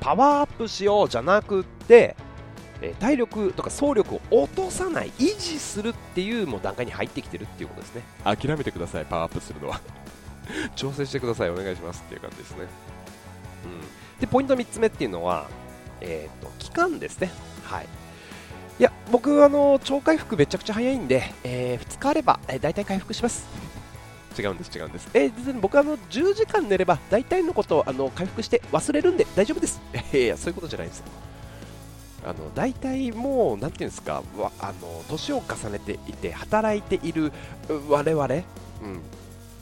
[0.00, 2.16] パワーアップしようじゃなくって
[2.82, 8.02] え体力とか走力を落とさない維持するっていうもう段階に入ってきてるっていうことですね。
[8.24, 9.80] 諦めてくださいパワーアップするのは。
[10.76, 12.66] 調整してください、お願いしますっていう感じですね。
[13.64, 15.46] うん、で、ポイント3つ目っていうのは、
[16.00, 17.30] えーと、期間ですね。
[17.64, 17.86] はい。
[18.78, 23.46] いや、僕、あの、超回復めちゃくちゃ早いんで、えー、2日あれば、えー、大体回復します。
[24.38, 25.08] 違うんです、違うんです。
[25.14, 29.80] えー、僕、あの、10時間寝れば、大体のことをあの回復して忘れるんで大丈夫です。
[30.12, 31.04] いや、そういうことじゃないですよ。
[32.24, 34.22] あの大体もう、なんていうんですか、
[34.60, 37.32] あの年を重ねていて、働いている
[37.88, 38.42] 我々、うん、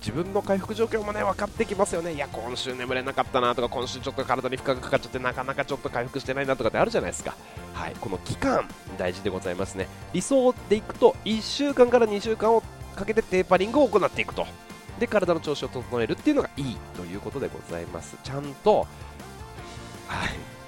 [0.00, 7.36] 自分の回復状況もね分かってきますよね、いや今週眠れなかったなとか今週ちょっと体に負荷がかかっちゃってなかなかちょっと回復してないなとかってあるじゃないですか、
[7.74, 8.66] はい、この期間
[8.98, 9.88] 大事でございますね。
[10.12, 12.62] 理想でいくと1週間から2週間を
[12.96, 14.46] かけてテーパリングを行っていくと。
[14.98, 18.16] で体の調子を整えるっていうのがいいということでございます。
[18.22, 18.86] ちゃんと
[20.08, 20.59] はい。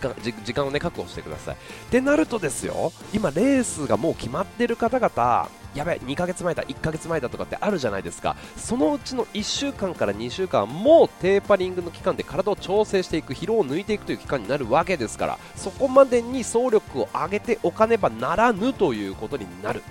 [0.00, 1.54] 時間をね確保してください。
[1.54, 1.58] っ
[1.90, 19.82] てなるとですよ、今レースがもう決まってる方々、やべえ2ヶ月前だ、1ヶ月前だとかってあるじゃないですか、そのうちの1週間から2週間もうテーパリングの期間で体を調整していく、疲労を抜いていくという期間になるわけですから、そこまでに総力を上げておかねばならぬということになる。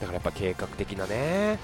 [0.00, 1.58] だからやっぱ計画的なね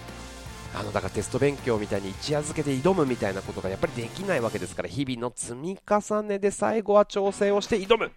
[0.78, 8.12] あのだからテスト勉強みたいに一夜漬けで挑むみたいなことがやっぱりできないわけですから日々の積み重ねで最後は調整をして挑む。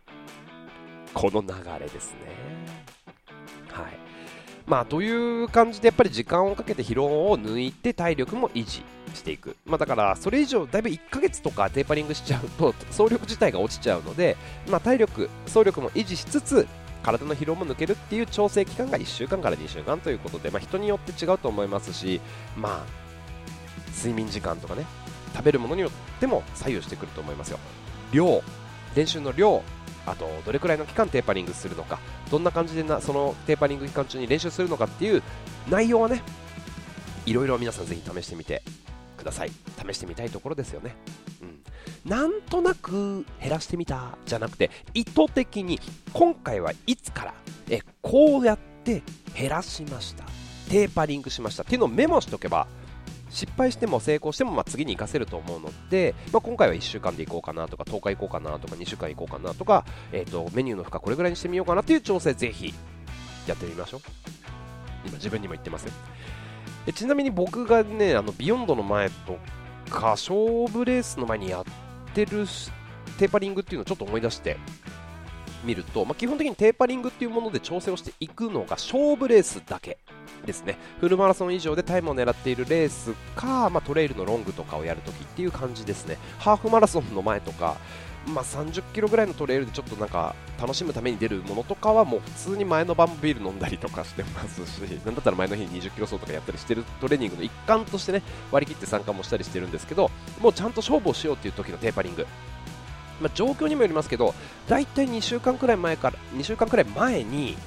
[1.13, 1.47] この流
[1.79, 2.19] れですね。
[3.71, 3.97] はい。
[4.67, 8.83] まあという感じでやっぱり時間をかけて疲労を抜いて体力も維持
[9.15, 14.37] していく、まあ、だからそれ以上だいぶ1ヶ月とかテーパリングしちゃうと走力自体が落ちちゃうので、
[14.69, 16.67] まあ、体力走力も維持しつつ
[17.03, 22.21] 体の疲労も抜けるっていう調整期間が1週間から2週間ということで、まあ、人によって違うと思いますし、
[22.57, 22.85] まあ、
[23.95, 24.85] 睡眠時間とかね
[25.33, 27.59] 食べるものによっても左右してくると思いますよ。
[28.12, 28.41] 量
[28.95, 29.62] 練習の量
[30.05, 31.99] あとどれくらいの期間テーパリングするのか
[32.31, 35.21] どんな感じでなそのテーパリング期間中に練習するのかっていう
[35.69, 36.23] 内容はね
[37.25, 38.63] いろいろ皆さんぜひ試してみて
[39.19, 39.51] ください。
[39.88, 40.95] 試してみたいところですよね。
[41.41, 42.10] うん。
[42.10, 45.79] なんとなく減らしてみたじゃなくて意図的に
[46.13, 47.34] 今回はいつから
[47.69, 49.03] えこうやって
[49.36, 50.23] 減らしました。
[50.69, 51.63] テーパリングしました。
[51.63, 52.67] っていうのをメモしておけば
[53.29, 62.73] 失敗しても成功してもま次に活かせると思うので、まあ、今回は1週間でいこうかなとか10日いこうかなとか2週間いこうかなとか、えーと、メニューの負荷これぐらいにしてみようかなっていう調整ぜひ
[63.47, 64.01] やってみましょう。
[65.05, 65.88] 今自分にも言ってます
[66.89, 69.38] えちなみに僕がねあのビヨンドの前と
[69.91, 71.63] か勝負レースの前にやっ
[72.15, 72.47] てる
[73.19, 74.58] テーパリングっていうのをちょっと思い出して
[75.63, 79.99] みると、まあ、基本的にテーパリングっていうもので調整をしていくのが勝負レースだけ
[80.45, 80.80] ですね。
[80.99, 86.17] フルマラソン以上でタイムを狙っているレースか、まあ、トレイルのロングとかをやるときっていう感じですね。
[86.39, 87.78] ハーフマラソンの前とか
[88.27, 102.27] まあ、30キロぐらいのトレイルでちょっとなんか楽しむために出るものとかはもう普通に前の晩ビール飲んだりとかしてますし なんだったら前の日に20キロ走とかやったりしてるトレーニングの一環としてね割り切って参加もしたりしてるんですけどもうちゃんと勝負をしようっていう時のテーパリング。
[103.21, 104.34] まあ、状況にもよりますけど
[104.69, 107.58] 大体2週間くらい前から2週間くらい前に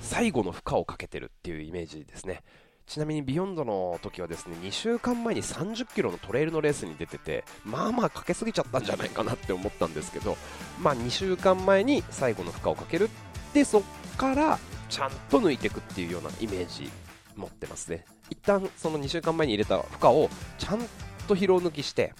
[0.00, 2.42] 最後の負荷をかけてるっていうイメージですね。
[2.86, 10.36] ちなみにビヨンドの時はですね2週間前に30キロのトレイルのレースに出ててまあまあかけすぎちゃったんじゃないかなって思ったんですけど、
[10.80, 13.08] まあ、2週間前に最後の負荷をかける
[13.52, 13.82] でそっ
[14.16, 16.90] からちゃんと抜いていくっていうようなイメージ
[17.36, 18.04] 持ってますね。
[18.30, 20.80] 一旦その2週間前に入れた負荷をちゃん
[21.26, 22.14] と疲労抜きして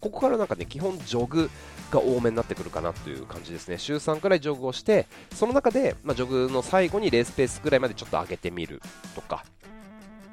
[0.00, 1.50] ここからなんかね基本ジョグ
[1.90, 3.76] が多めになってくるかなという感じですね。
[3.76, 8.80] 週3くらいジョグをしてその中で、まあ、ジョグの最後にレースペースくらいまでちょっと上げてみる
[9.14, 9.44] とか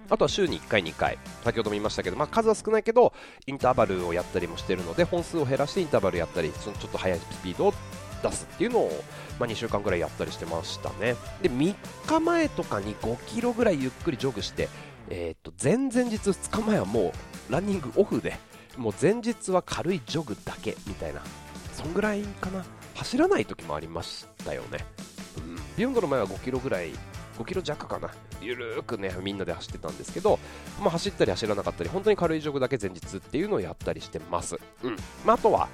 [0.09, 3.13] あとは週に1回、2回、先ほども言いましたけど、まあ、数は少ないけど、
[3.45, 7.73] インターバルをやったりもしてるので、本数を減らしてインターバルやったり、そのちょっと速いスピードを
[8.23, 9.03] 出すっていうのを、
[9.39, 11.15] まあ、2週間ぐらいやったりしてましたね。
[11.41, 11.75] で、3
[12.07, 14.69] 日前とかに5キロぐらいゆっくりジョグして、
[15.09, 17.13] えー、っと前々日2日前はも
[17.49, 18.37] うランニングオフで、
[18.77, 21.21] もう前日は軽いジョグだけみたいな、
[21.73, 22.65] そんぐらいかな。
[22.95, 24.85] 走らない時もありましたよね。
[25.37, 26.91] うん、ビヨンドの前は5キロぐらい
[27.37, 28.09] 5キロ弱かな、
[28.41, 30.39] ゆるーくね、みんなで走ってたんですけど、
[30.79, 34.59] まあ、走ったり走らなかったり、本当に軽いジョグだけ前日っていうのをやったりしてます。
[34.83, 34.95] うん。
[35.25, 35.67] まあ、あとは、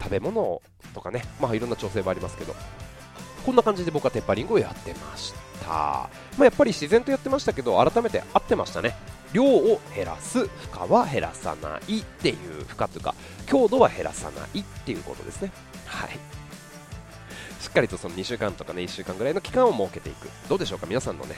[0.00, 0.62] 食べ物
[0.94, 2.54] とかね、まあ、いろんな調整もありますけど、
[3.44, 5.38] こんな感じで僕はテッパリングをやってました。
[5.68, 6.08] ま
[6.40, 8.94] あ、やっぱり自然とやってましたけど、改めて合ってましたね。
[9.32, 13.14] 量を減らす、負荷は減らさないっていう、負荷というか、
[13.46, 15.52] 強度は減らさないっていうことですね。
[15.84, 16.37] はい。
[17.60, 20.28] しっかりとその2週間とかね1週間ぐらいの期間を設けていく。
[20.48, 20.86] どうでしょうか？
[20.86, 21.36] 皆さんのね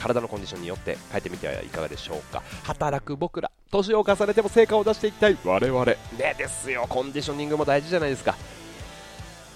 [0.00, 2.42] 体のコンディションによって変えてみてはいかがでしょうか？
[2.64, 5.36] 働く僕ら年を重ねても成果を出していきたい。
[5.44, 5.84] 我々。
[5.84, 5.96] ね
[6.38, 6.86] ですよ。
[6.88, 8.36] コンディショニングも大事じゃないですか。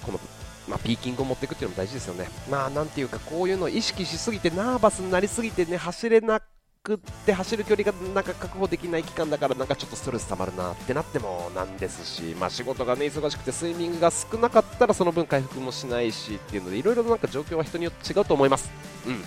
[0.05, 0.21] この
[0.69, 2.29] まあ、ピーキングを持っていくっていうのも大事ですよね。
[2.51, 6.43] まあ、なんていうか、こういうのを意識しすぎて、ナーバスになりすぎてね、走れな
[6.89, 18.71] くって走る距離がなんか確保できない期間だからなんかちょっとストレス溜まるなってなってもなんですし、まあ、仕事がね忙しくてスイミングが少なかったらその分回復もしないしっていうのでいろいろなんか状況は人によって違うと思います。
[19.07, 19.23] うん。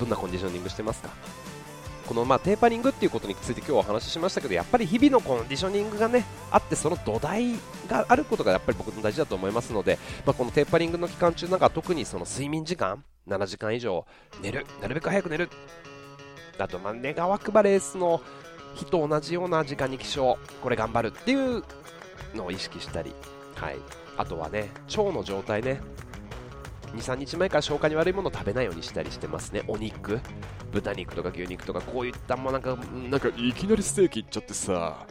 [0.00, 1.10] どんなコンディショニングしてますか？
[2.06, 7.54] このまあテーパリングっていうことについて今日お話ししましたけどやっぱり日々のコンディショニングがねあってその土台
[7.88, 14.06] があることがやっぱり僕の大事だと思いますので、まあ、このテーパリングの期間中なんか特にその睡眠時間7時間以上
[14.40, 15.50] 寝るなるべく早く寝る
[16.58, 18.20] あと、まあ、願わくばレースの
[18.74, 21.64] 日と同じような時間に起床、これ頑張るっていう
[22.34, 23.14] のを意識したり、
[23.54, 23.76] はい、
[24.16, 25.80] あとはね、腸の状態ね、
[26.94, 30.20] 2、3日前から消化に悪いものを食べないようにしたりしてますね、お肉、
[30.72, 32.76] 豚肉とか牛肉とか、こういったもなんか、
[33.10, 35.06] なんかいきなりステーキいっちゃってさ、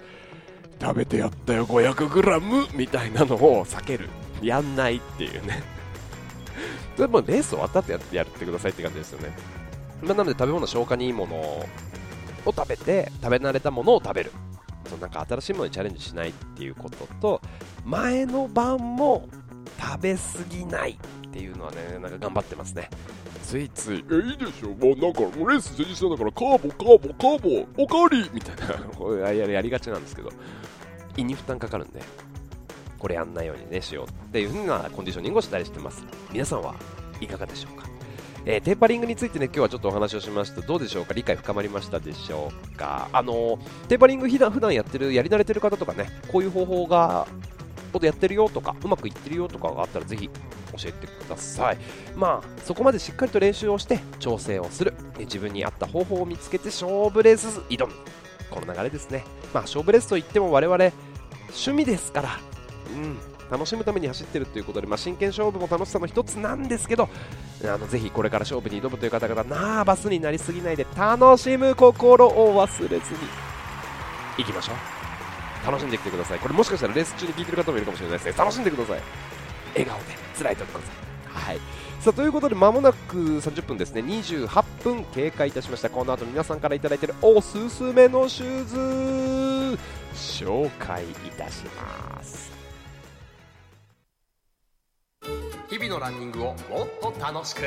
[0.81, 4.09] 食べてやったよ、500g みたいなのを避ける、
[4.41, 5.63] やんないっていうね。
[6.97, 9.35] でもレース終わったってやってやってくださいって感じですよね。
[10.01, 11.65] まあ、なので食べ物消化にいいものを
[12.45, 14.31] 食べて食べ慣れたものを食べる。
[15.01, 17.41] なんか新しいものにチャレンジしないっていうことと
[17.83, 19.27] 前の晩も
[19.79, 22.89] 食べ過ぎないっていうのはねなんか頑張ってますね。
[23.41, 30.31] ついつい、え、いいでしょ、もうなんか、レース前日なんだから、カーボ、カーボ、カーボ、おかわりみたいな、こうややりがちなんですけど、
[31.15, 32.01] 胃に負担かかるんで、
[32.97, 36.03] これやんないようにね、しようっていう風なコンディショニングをしたりしてます。
[36.31, 36.73] 皆さんは
[37.21, 37.87] いかがでしょうか？
[38.47, 41.13] えー、テーパリングについてね今日はちょっとお話をしましたどうでしょうか？
[41.13, 43.09] 理解深まりましたでしょうか？
[43.11, 47.27] あのテーパリング普段普段やってるやり慣れてる方とかねこういう方法が
[47.91, 51.77] ことやってるよとかうまくいってるよとかがあったらぜひ教えてください。
[52.15, 54.93] まあそこまでしっかりと練習をして調整をする。
[55.17, 57.93] 自分に合った方法を見つけて勝負レース挑む。
[58.51, 59.23] この流れですね。
[59.53, 60.77] まあ勝負レースといっても我々
[61.47, 62.39] 趣味ですから
[62.93, 63.17] うん
[63.49, 67.07] 楽しむために走ってるということで、まあ、真剣勝負も楽しさの一つなんですけど
[67.69, 73.19] あのぜひこれから勝負に挑むという方々ナーバスになりすぎないで楽しむ心を忘れずに。
[74.37, 74.75] いきましょう。
[75.65, 76.39] 楽しんできてください。
[76.39, 78.25] これもしかしたらレース中に聞いてる方もいるかもしれないです。
[78.27, 79.01] ね楽しんでください。
[79.73, 80.03] 笑顔で
[80.37, 81.59] 辛いとくださいはい。
[81.99, 85.89] さあということで、まもなく30分ですね、28分経過いたしました。
[85.89, 89.79] この後皆さんから頂いてるおすすめのシューズ、
[90.13, 92.54] 紹介いたします。
[95.67, 96.57] 日々のランニングをもっ
[97.01, 97.63] と楽しく。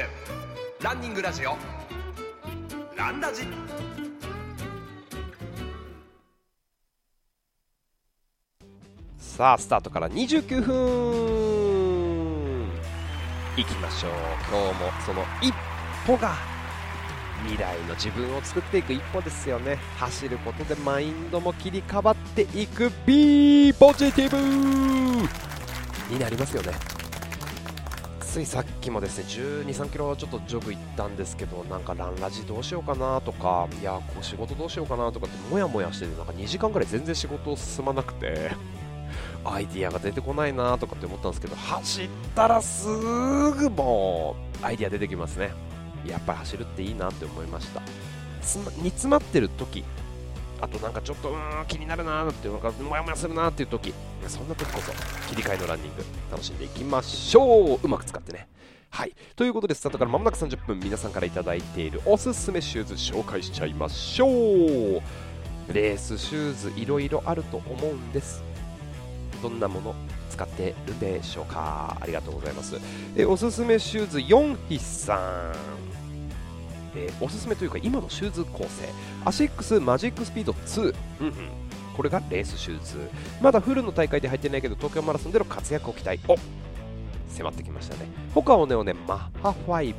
[0.81, 1.57] ランニングラジオ。
[2.97, 3.43] ランラジ。
[9.19, 11.49] さあスタートから29分。
[13.57, 14.13] いきましょう。
[14.49, 15.53] 今日もその一
[16.07, 16.37] 歩が
[17.43, 19.75] 未来の自分を作っていく一歩ですよね。
[19.97, 22.93] 走ることでマインドも切り替わっていく。
[23.05, 24.37] B ポジティブ
[26.13, 26.98] になりますよね。
[28.29, 38.51] ついさっきもですね12、3キロちょっとジョグ行ったんですけどなんかランラジどうしようかなとかいやこう仕事どうしようかなとかってもやもやしててなんか2時間ぐらい全然仕事進まなくて
[39.47, 45.51] アイディアが出てこないなとかって思ったんですけど走ったらすぐもうアイディア出てきますね。
[46.07, 47.81] やっぱり走るっていいなって思いました。
[48.83, 49.85] 煮詰まってる時
[50.61, 51.37] あとなんかちょっとうん
[51.69, 53.95] 気になるなーっていうのがもやもやするなーっていう時。
[54.27, 54.93] そんな時こそ
[55.29, 57.81] 切り替えのランニング楽しんでいきましょう。
[57.83, 58.49] うまく使ってね。
[58.91, 59.15] はい。
[59.37, 65.03] ということでスタートからまもなく30分皆さんから頂いているおすすめシューズ紹介しちゃいましょう。
[65.73, 68.43] レースシューズいろいろあると思うんです。
[69.43, 69.95] どんなもの
[70.31, 71.97] 使ってるでしょうか？
[72.01, 72.77] ありがとうございます。
[73.17, 75.88] えおすすめシューズ4筆さん。
[76.95, 78.89] えー、おすすめというか今のシューズ構成
[79.25, 81.35] アシックスマジックスピード2、うんうん、
[81.97, 82.97] これがレースシューズ
[83.41, 86.37] まだフルの大会で入ってないけど東京マラソンでの活躍を期待お
[87.29, 89.95] 迫ってきましたね HOKA ONE ONEマッハ5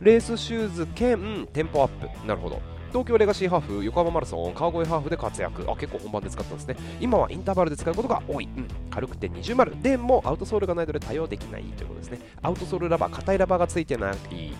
[0.00, 5.70] レースシューズ兼テンポアップなるほど東京レガシーハーフ、横浜マラソン、川越ハーフで活躍。
[5.70, 6.76] あ、結構本番で使ったんですね。
[7.00, 8.48] 今はインターバルで使うことが多い。
[8.56, 9.82] うん、軽くて20丸。
[9.82, 12.20] でも、アウトソールがないので対応できないということですね。
[12.40, 14.16] アウトソールラバー、硬いラバーがついてない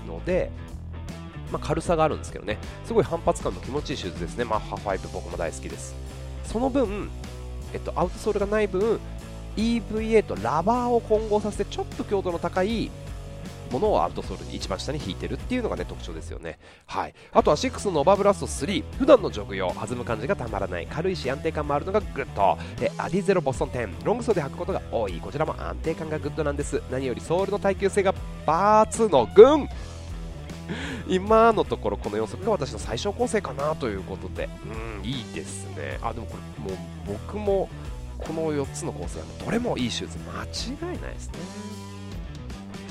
[0.06, 0.50] ので、
[1.50, 2.58] まあ、軽さがあるんですけどね。
[2.84, 4.44] すごい反発感の気持ちいいシューズですね。
[4.44, 5.94] マッハ5、僕も大好きです。
[6.44, 7.10] その分、
[7.72, 8.98] えっと、アウトソールがない分、
[9.56, 12.90] EVA とラバーを混合させてちょっと強度の高い
[13.72, 16.58] ものをアウトソールに一番下に敷いてるっていうのがね特徴ですよね。
[16.86, 17.14] はい。
[17.32, 22.56] あとはアシックスのノバブラスト3普段のジョグ用弾む感じがたまらない軽いし安定感もあるのがグッド。
[22.80, 25.12] でアディゼロボストン10ロング走で履くことが多い。
[25.20, 26.80] こちらも安定感がグッドなんです。
[26.90, 28.14] 何よりソールの耐久性が
[28.46, 29.68] バーツの群。
[31.08, 34.48] 今のところこの4足が私の最小構成かなということで。
[35.00, 35.98] うんいいですね。
[36.02, 37.68] あでもこれもう僕も
[38.18, 41.34] この4つの構成はどれもいいシューズ間違いないですね。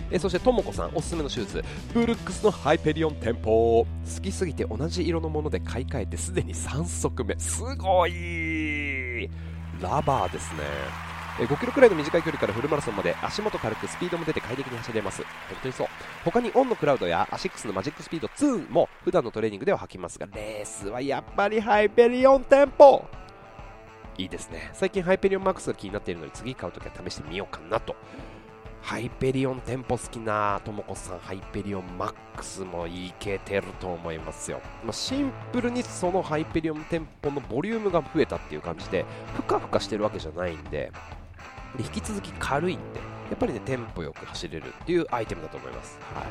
[0.10, 1.64] えそしてともこさんおすすめのシューズ。
[1.94, 3.86] ブルックスのハイペリオンテンポ。
[3.86, 3.88] 好
[4.22, 7.36] きすぎて同じ色のもので買い替えてすでに3足目。
[7.38, 9.30] すごい。
[9.82, 11.17] ラバーですね。
[11.46, 15.24] 5キロくらいの短い距離からフルマラソンまで足元軽くスピードも出て快適に走れます。
[15.24, 15.88] 本当にそう。
[16.26, 23.06] 他にオンのクラウドやアシックスのマジックスピード2も普段のトレーニングでは履きますがレースはやっぱりハイペリオンテンポ
[24.18, 24.72] いいですね。
[24.74, 27.96] 最近ハイペリオンマックスが気になっているので次買うときは試してみようかなと。
[28.82, 39.04] ハイペリオンテンポ好きなともこさんハイペリオンマックスもいけてると思いますよ、まあ、シンプルにそのハイペリオンテンポのボリュームが増えたっていう感じで
[39.36, 40.94] ふかふかしてるわけじゃないんで
[41.78, 46.00] で引き続き軽いんでやっぱりねテンポよく走れるっていうアイテムだと思います。
[46.14, 46.26] はい。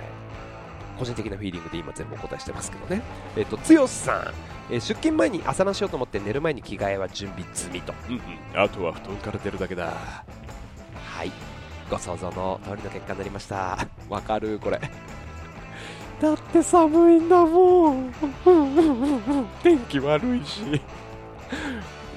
[0.99, 3.03] 個人的なフィーリングで今全部お答えしてますけどね。
[3.37, 4.35] えっと剛さん。
[4.69, 8.21] えー、出勤前に朝ランしようと思って寝る前に着替えは準備済みと、うんうん、
[8.61, 9.93] あとは布団から出るだけだ。
[11.05, 11.31] はい。
[11.89, 13.87] ご想像の通りの結果になりました。
[14.09, 14.59] わかる？
[14.59, 14.81] これ。
[16.21, 18.13] だって寒いんだもん。
[19.63, 20.81] 天気悪いし。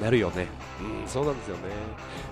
[0.01, 0.47] なるよね
[0.81, 1.61] うんそうなんですよね。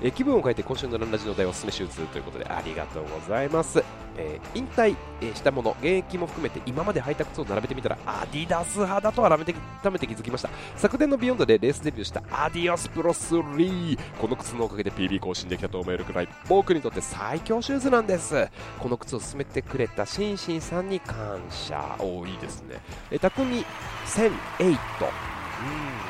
[0.01, 3.83] え気分を変えて今週のランラジの題おすすめシューズということでありがとうございます、
[4.15, 4.95] えー、引退、
[5.33, 10.49] したもの現役も含めて今まで履いた靴を並べてみたらアディダス派だと改めて改めて気づきました。
[10.75, 18.47] 昨年のビヨンドでレースデビューしたアディオスプロ3この靴のおかげで PB 更新できたと思えるくらい僕にとって最強シューズなんです。
[18.79, 21.95] この靴を勧めてくれたシンシンさんに感謝。
[21.99, 22.79] おいいですね。
[23.11, 23.65] え匠
[24.05, 25.36] 1008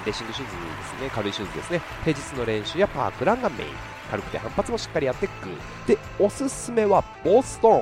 [0.06, 0.62] レーシングシューズで
[1.00, 1.10] すね。
[1.14, 1.82] 軽いシューズですね。
[2.04, 3.70] 平日の練習やパークランがメイン。
[4.10, 5.50] 軽くて反発もしっかりやっていく。
[5.88, 7.80] でおすすめはボストン。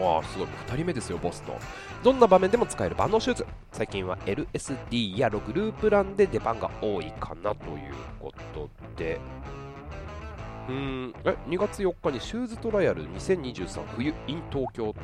[0.00, 0.48] わあすごい。
[0.68, 1.56] 2人目ですよボストン。
[2.02, 3.46] どんな場面でも使える万能シューズ。
[3.72, 9.20] 最近は LSD や6ループランで出番が多いかなということで。
[10.68, 11.14] うん。
[11.24, 14.94] え2月4日にシューズトライアル2023冬 in 東京。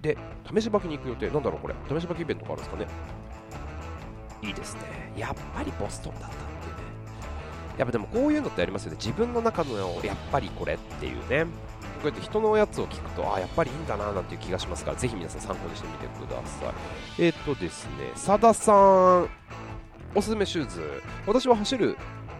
[0.00, 0.16] で
[0.46, 1.30] 試し履きに行く予定。
[1.30, 1.74] なんだろうこれ。
[1.88, 2.86] 試し履きイベントがあるんですかね
[4.42, 4.80] いいですね。
[5.16, 6.82] やっぱりボストンだったっていうね。
[7.78, 8.96] やっぱでもこういうのってありますよね。
[8.98, 11.44] 自分の中のやっぱりこれっていうね。
[12.02, 14.96] こうやって人のやつを聞くとあやっぱりいいんだななんていう気がしますから。
[14.96, 16.70] ぜひ皆さん参考にしてみてくださ
[17.18, 17.22] い。
[17.22, 19.28] えっ、ー、とですねさださん
[20.14, 21.02] おすすめシューズ。
[21.26, 21.96] 私は走る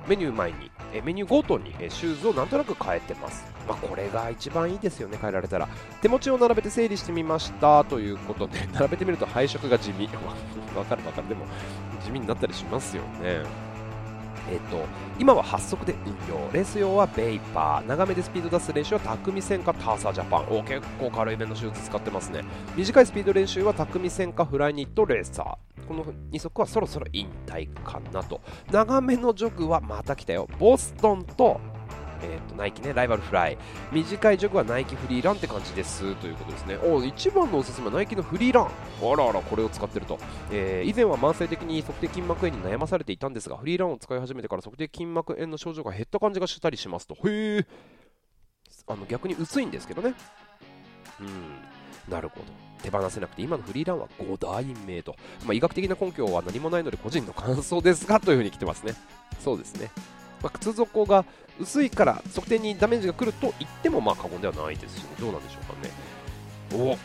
[0.09, 5.69] メニュー前にえメニューごとに、えシューズをなんとなく変えてます、まあ、これが一番いいですよね変えられたら。
[6.01, 10.09] 手持ちを並べて整理してみましたということで 並べてみると配色が地味。
[10.77, 11.29] わかるわかる。
[11.29, 11.47] でも
[12.05, 13.71] 地味になったりしますよね。
[14.51, 14.85] えっと、
[15.19, 22.43] 今は8速で運用、レース用はベイパー、長めでスピード出す練習は匠戦かターサージャパン、お結構軽い面のシューズ使ってますね。
[22.77, 25.57] 短いスピード練習は匠戦かフライニットレーサー、
[25.91, 28.41] この2足はそろそろ引退かなと。
[28.71, 31.61] 長めのジョグはまた来たよ、ボストンと
[32.23, 33.59] えーと、ナイキね、ライバルフライ。
[33.91, 36.77] 短いジョグはナイキフリーランって感じですということですね。
[36.77, 38.67] お一番のおすすめはナイキのフリーラン。
[38.67, 40.17] あらあら、これを使ってると。
[40.53, 47.15] えー、以前は慢性的に測定筋膜炎に悩まされていたんですが、フリーランを使い始めてから測定筋膜炎の症状が減った感じがしたりしますと。
[47.15, 47.19] へ
[47.57, 47.67] え。
[48.87, 50.15] あの逆に薄いんですけどね。
[51.21, 52.70] うん、なるほど。
[52.81, 58.95] 手放せなくて今のフリーランは5代目と、まあ、医学的な根拠は何もないので個人の感想ですがというふうに来てますね。
[59.39, 59.91] そうですね。
[60.43, 61.25] まあ、靴底が
[61.61, 65.91] 薄いから測定にダメージが来ると言ってもまあ過言ではないですし、ね、どうなんでしょうかね。
[66.73, 66.97] お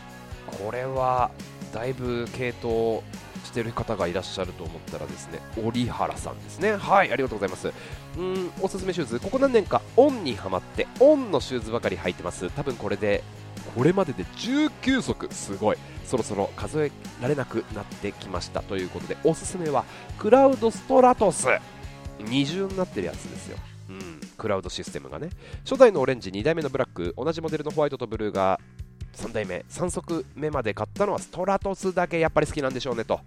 [0.65, 1.31] これは
[1.73, 3.03] だいぶ系統
[3.43, 6.75] してる方がいらっしゃると思ったらですね折原さんですね。
[6.75, 7.71] はいありがとうございます。
[8.17, 9.19] うんおすすめシューズ。
[9.19, 12.49] ここ何年かオンにはまってオンのシューズばかり履いてます。
[12.51, 13.23] 多分これで
[13.75, 15.33] これまでで19足。
[15.35, 15.77] すごい。
[16.05, 18.61] そろそろ数えられなくなってきました。
[18.61, 19.83] ということでおすすめは
[20.17, 21.47] クラウドストラトス。
[22.19, 23.57] 二重になってるやつですよ。
[23.89, 24.21] うん。
[24.37, 25.29] クラウドシステムがね。
[25.63, 28.59] 初代のオレンジ2代目のブラック同じモデルのホワイトとブルーが
[29.15, 29.65] 3代目。
[29.69, 33.19] 3足目まで買ったのはストラトスだけやっぱり好きなんでしょうねと。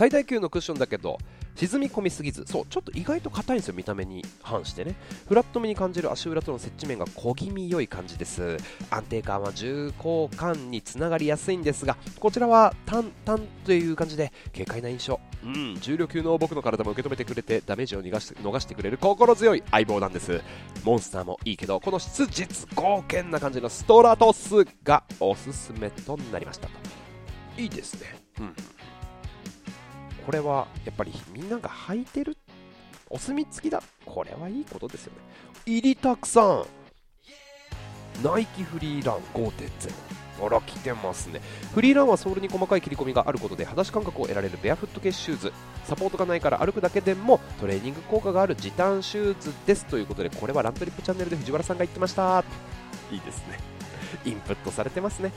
[0.00, 1.18] 最大級のクッションだけど
[1.56, 4.94] 沈み込みすぎずそうちょっと意外と硬いんですよ見た目に反してね。
[5.28, 8.56] フラット目に感じる足裏との接地面が小気味良い感じです。
[8.88, 15.20] 安定感は重厚感につながりやすいんですがこちらは淡々という感じで軽快な印象。
[15.44, 20.40] うん重量級の僕の体も受け止めてくれてダメージを逃がし逃してくれる心強い相棒なんです。
[20.82, 26.72] モンスターもいいけどこの質実剛健な感じのストラトスがおすすめとなりましたと。
[27.58, 28.18] いいですね。
[28.38, 28.54] うん。
[30.26, 32.36] これはやっぱりみんなが履いてる
[33.08, 33.82] お墨付きだ。
[34.06, 35.18] これはいいことですよね。
[35.66, 36.64] 入りたくさん。
[38.22, 41.40] ナイキフリーラン5.0あら来てますね。
[41.74, 45.52] フリーランはソールに細かい切り込みがあることで裸足感覚を得られるベアフット系シューズ。
[45.84, 52.44] サポートがないから歩くだけでもトレーニング効果がある時短シューズですということでこれはラントリップチャンネルで藤原さんが言ってました。
[53.10, 53.58] いいですね。
[54.24, 55.32] インプットされてますね。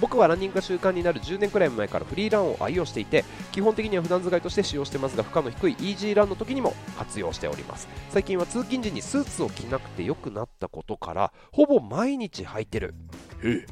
[0.00, 7.88] 僕はランニングが習慣になる10年くらい前からフリーランを愛用していて基本的には普段使いとして使用してますが負荷の低いイージーランの時にも活用しております。
[8.10, 12.94] 最近は通勤時にスーツを着なくて良くなったことからほぼ毎日履いてる。
[13.42, 13.66] へえ。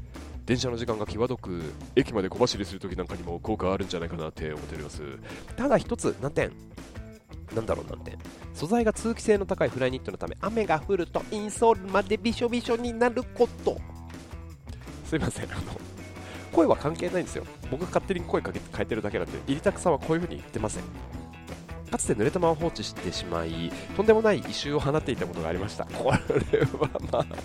[0.46, 1.62] 電車の時間が際どく
[1.96, 5.02] 駅まで小走りするときなんかにも効果あるんじゃないかなって思っております。
[5.56, 6.52] ただ一つ難点。
[7.54, 8.18] なんだろうなんて
[8.52, 13.78] 素材が通気性の高いフライニットのため雨が降るとインソールまでびしょびしょになること。
[15.06, 15.52] すいません。
[15.52, 15.93] あの
[16.54, 17.44] 声は関係ないんですよ。
[17.70, 20.84] 僕が勝手に声かけて変えてるだけなんで入りたくさんはこういう風に言ってません。
[21.90, 25.84] かつて濡れたまま放置してしまいとんでもない異臭を放っていたことがありました。
[25.84, 26.12] こ
[26.50, 27.38] れはまあね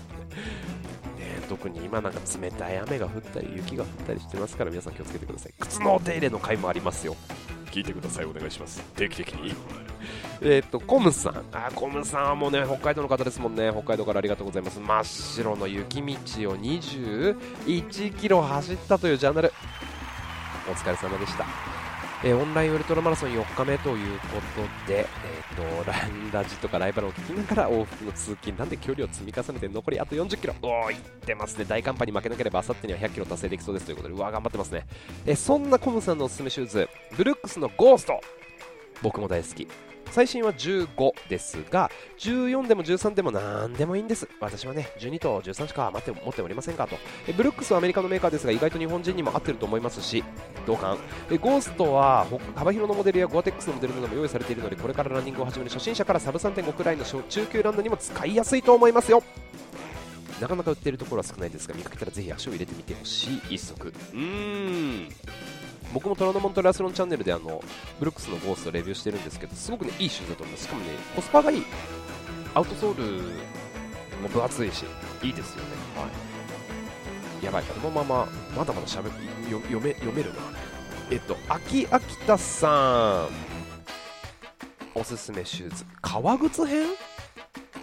[1.47, 5.53] 特に今なんか冷たい雨が降ったり雪が降ったりしてますから皆さん気をつけてください。
[5.60, 7.16] 靴のお手入れの回もありますよ。
[7.72, 8.26] 聞いてください。
[8.26, 8.82] お願いします。
[8.95, 9.53] 定期的に。
[10.41, 11.43] えっとコムさん。
[11.51, 13.71] あコムさんはもうね北海道の方ですもんね。
[13.71, 14.79] 北海道からありがとうございます。
[14.79, 16.05] 真っ白の雪道
[16.51, 19.53] を21キロ走ったというジャーナル。
[20.69, 21.45] お疲れ様でした。
[22.21, 30.53] えー、オンラインウルトラマラソン4日目ということで、えーと、ランラジとかライバルを聞きながら往復の通勤なんで距離を積み重ねて残りあと40キロ。
[30.61, 31.65] おーいってますね。
[31.65, 34.85] 大寒波に負けなければあさってには100キロ達成できそうですということでうわ頑張ってますね、
[35.25, 38.19] えー、そんなコムさんのおすすめシューズブルックスのゴースト。
[39.01, 39.65] 僕も大好き。
[40.12, 44.28] 最新は15ですが14でも13でも何でもいいんです。
[44.39, 46.97] 私はね12と13しか待って持っておりませんかと。
[47.28, 50.24] えブルックスはアメリカのメーカーですが意外と日本人にも合ってると思いますし
[50.66, 50.97] 同感。
[51.32, 59.24] えゴーストは幅広のモデルやゴアテックスのモデルなども用意されているのでこれからランニングを始める初心者からサブ3.5くらいの中級ランドにも使いやすいと思いますよ。
[60.41, 63.88] なかなか売っているところは少ないですが見かけたらぜひ足を入れてみてほしい一足。
[63.88, 65.10] うーん。
[65.93, 67.63] 僕も虎ノ門トラスロンチャンネルであの
[67.99, 70.65] ブルックスのゴーストレビューしてるんですけどすごくねいいシューズだと思います。
[70.65, 71.63] しかもねコスパがいい。
[72.53, 73.21] アウトソール
[74.21, 74.85] も分厚いし
[75.23, 75.69] いいですよね。
[75.95, 76.07] は
[77.41, 77.45] い。
[77.45, 77.63] やばい。
[77.63, 79.09] このまままだまだしゃべ
[79.49, 80.39] 読め読めるな。
[81.11, 83.27] えっと秋秋田さ
[84.95, 84.99] ん。
[84.99, 85.85] おすすめシューズ。
[86.01, 86.87] 革靴編？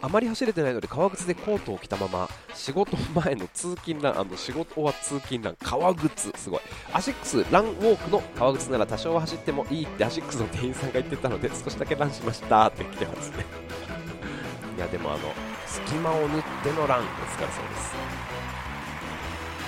[0.03, 6.61] あまり走れてないので革靴でコートを着たまま仕事前の通勤ラン仕事は通勤ラン革靴すごい。
[6.93, 13.45] アシックスランウォークの革靴なら多少は走ってもいいってアシックスの店員さんが言ってたので少しだけランしましたって来てますね。
[14.77, 15.33] いやでもあの
[15.67, 17.95] 隙間を縫ってのランお疲れ様です。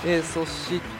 [0.05, 0.98] えー、そして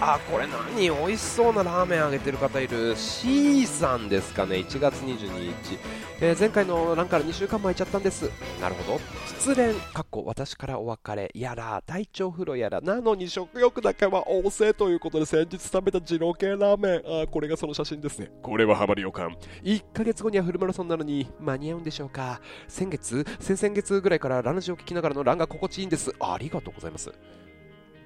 [0.00, 2.96] あこれ何美味しそうなラーメンあげてる方いる。
[2.96, 4.56] C さんですかね。
[4.56, 5.78] 1月22日。
[6.20, 8.30] えー、前回の欄から2週間も空いちゃったんです。
[8.60, 9.00] なるほど。
[9.26, 11.30] 失恋かっこ私からお別れ。
[11.34, 12.80] やら体調風呂やら。
[12.80, 17.22] なのに食欲だけは旺盛ということで先日食べた二郎系ラーメン。
[17.22, 18.30] あこれがその写真ですね。
[18.42, 19.36] これはハマり予感。
[19.62, 22.40] 1ヶ月後にはフルマラソンなのに間に合うんでしょうか。
[22.66, 26.14] 先月先々月ぐらいからランジを聞きながらのランが心地いいんです。
[26.18, 27.12] ありがとうございます。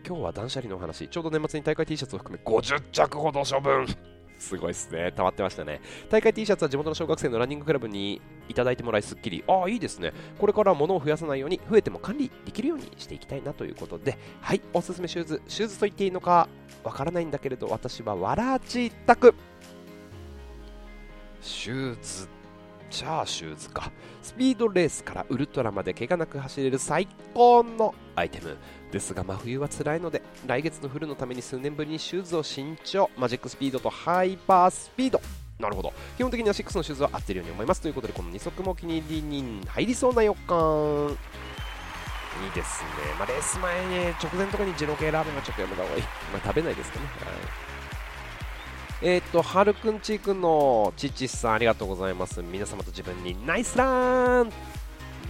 [0.07, 3.86] 今日は断捨離のお話ちょうど年末に大会 T シャツを含め50着ほど処分
[4.40, 5.12] すごいっすね。
[5.12, 5.80] 溜まってましたね。
[6.09, 9.44] 大会 T シャツは地元の小学生のランニングクラブにいただいてもらいすっきり。
[9.46, 10.12] ああ、いいですね。
[10.38, 15.42] これから物を増やさないように、増えても管理できるようにしていきたいなということで、はい、おすすめシューズ。
[15.46, 16.48] シューズと言っていいのか
[16.82, 19.34] わからないんだけれど、私はわらじたく。
[21.42, 22.39] シューズ
[22.91, 23.91] チャーシューズか。
[24.22, 28.57] スピードレースからウルトラまで怪我なく走れる最高のアイテム。
[28.93, 33.09] ですが真冬は辛いので来月のフルのために数年ぶりにシューズを新調。
[33.16, 35.20] マジックスピードとハイパースピード。
[35.59, 35.93] なるほど。
[36.16, 37.80] 基本的には6のシューズは合ってるように思います。
[37.80, 41.16] ということでこの2足もお気に入りに入りそうな予感。
[42.45, 42.88] いいですね、
[43.18, 46.09] まあ、レース前に直前とかにジロ系ラーメンはちょっとやめた方がいい、ま
[46.43, 47.69] あ、食べないですかね、はい。
[49.03, 52.42] えっ、と、はるくんちーくんのちちさんありがとうございます。
[52.42, 54.51] 皆様と自分にナイスラン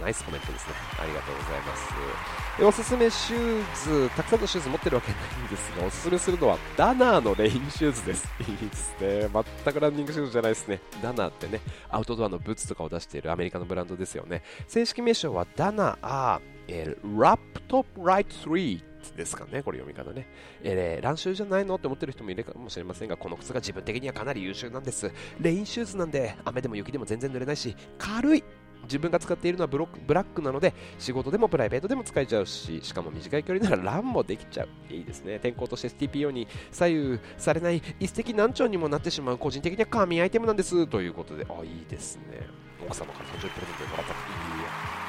[0.01, 0.73] ナイスコメントですね。
[0.99, 2.63] ありがとうございます。
[2.63, 8.27] おすすめシューズ、たくさんのシューズ持ってるわけないんですが、おすすめするのはダナーのレインシューズです。
[8.41, 9.29] いいですね。
[9.63, 10.81] 全くランニングシューズじゃないですね。
[11.01, 14.43] ダナーってね、アウトドアのブーツとかを出しているアメリカのブランドですよね。
[14.67, 20.27] 正式名称はダナー、えー、ラップトップライト3ですかね、これ読み方ね。
[20.63, 25.11] えー、ランシューじゃないのって思ってる人もいるかもしれませんが、この靴が自分的にはかなり優秀なんです。
[25.39, 28.43] レインシューズなんで、雨でも雪でも全然濡れないし、軽い。
[28.83, 34.93] 自分が使っているのはブロックブラックなので仕事でもプライベートでも使えちゃうししかも短い距離ならランもできちゃう。
[34.93, 35.39] いいですね。
[35.39, 40.87] 天候として STPO に左右されない一石何鳥にもなってしまう個人的には神アイテムなんです。
[40.87, 42.41] ということであいいですね。
[42.83, 43.47] 奥様から30%で
[43.87, 44.13] もらった。
[44.13, 44.15] い
[44.59, 45.01] いや。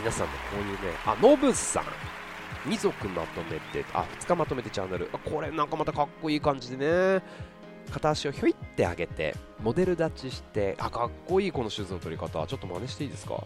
[0.00, 0.96] 皆さんもこういうね。
[1.06, 1.84] あノブさん。
[2.66, 5.06] 2足まとめてあ2日まとめてチャンネル。
[5.24, 7.22] これなんかまたかっこいい感じでね。
[7.90, 12.46] 片足をひょいって上げてモデル立ちしてあかっこいいこのシューズの撮り方。
[12.46, 13.42] ちょっと真似していいですか？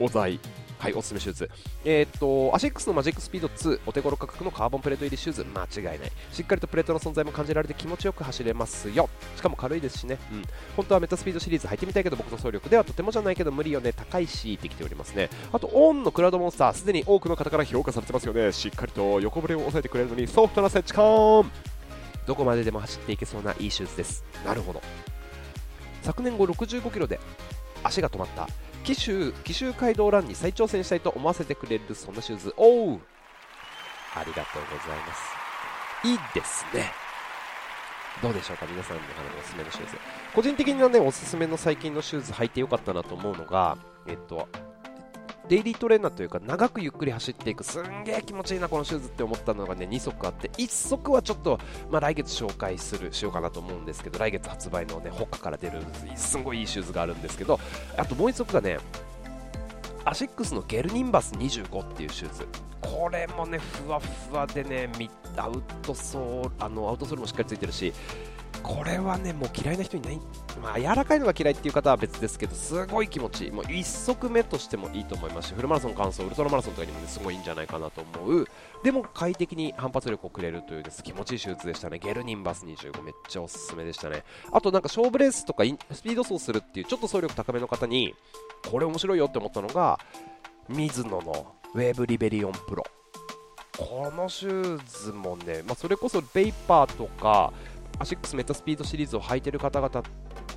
[0.00, 0.38] お題。
[0.78, 1.50] はい、おすすめシューズ。
[1.84, 6.12] えー、っと、アシックスのマジックスピード2、お手頃価格のカーボンプレート入りシューズ、間違いない。
[6.32, 9.08] しっかりとプレートの存在も感じられて気持ちよく走れますよ。
[9.36, 10.18] しかも軽いですしね。
[10.30, 10.42] うん。
[10.76, 13.92] 本当はメタスピードシリーズ履いてみたいけど、僕の走力ではとてもじゃないけど無理よね。
[13.92, 15.30] 高いし、ってきておりますね。
[15.52, 18.52] あと、オンのクラウドモンスター、すでに多くの方から評価されてますよね。
[18.52, 21.50] しっかりと横ブレを抑えてくれるのに、ソフトな接地感
[22.28, 24.82] どこまででも走っていけそうないいシューズですなるほど
[26.02, 27.18] 昨年後65キロで
[27.82, 28.46] 足が止まった
[28.88, 32.54] 紀州紀州街道ランに再挑戦したいと思わせてくれるそんなシューズ。
[32.56, 33.00] おう。
[34.16, 36.08] ありがとうございます。
[36.08, 36.90] いいですね。
[38.22, 38.64] どうでしょうか？
[38.64, 39.02] 皆さんの
[39.38, 39.98] おすすめのシューズ。
[40.34, 43.76] 個人的にはねおすすめの最近のシューズ履いてよかったなと思うのが
[44.06, 44.48] えっと
[45.48, 51.58] デイリートレーナーというか長くゆっくり走っていくすんげえ気持ちいいなこのシューズって思ったのがね2足あって1足はちょっと、
[51.90, 55.80] まあ、来月紹介するしようかなと思うんですけど来月発売のねホッカから出る
[56.16, 57.58] すんごいいいシューズがあるんですけど
[57.96, 58.78] あともう1足がね
[60.04, 62.48] アシックスのゲルニンバス25っていうシューズ。
[62.80, 64.88] これもねふわふわでね
[65.36, 67.92] アウトソールあのアウトソールもしっかりついてるし
[68.62, 70.20] これはねもう嫌いな人いない、
[70.62, 73.50] まあ、柔らかいのが嫌いっていう方は別ですけどすごい気持ちいい。
[73.50, 78.46] もう1足目としてもいいと思いますしフルマラソン完走ウルトラマラソンとかにも、ね、すごいいいんじゃないかなと思う。
[78.82, 81.98] でも快適に反発力をくれるというです気持ちいいシューズでしたね。
[81.98, 84.24] ゲルニンバス25めっちゃおすすめでしたね。
[84.52, 88.14] あとなんか勝負レースとかスピード走するっていうちょっと走力高めの方に
[88.70, 89.98] これ面白いよって思ったのが
[90.68, 92.84] ミズノのウェーブリベリオンプロ。
[93.78, 97.52] このシューズもね、まあ、それこそベイパーとか
[97.98, 100.02] アシックスメタスピードシリーズを履いてる方々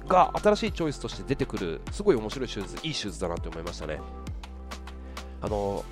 [0.08, 4.00] が新しいチョイスとして出てくるすごい面白いシューズいいシューズだなって思いましたね。
[5.42, 5.84] あの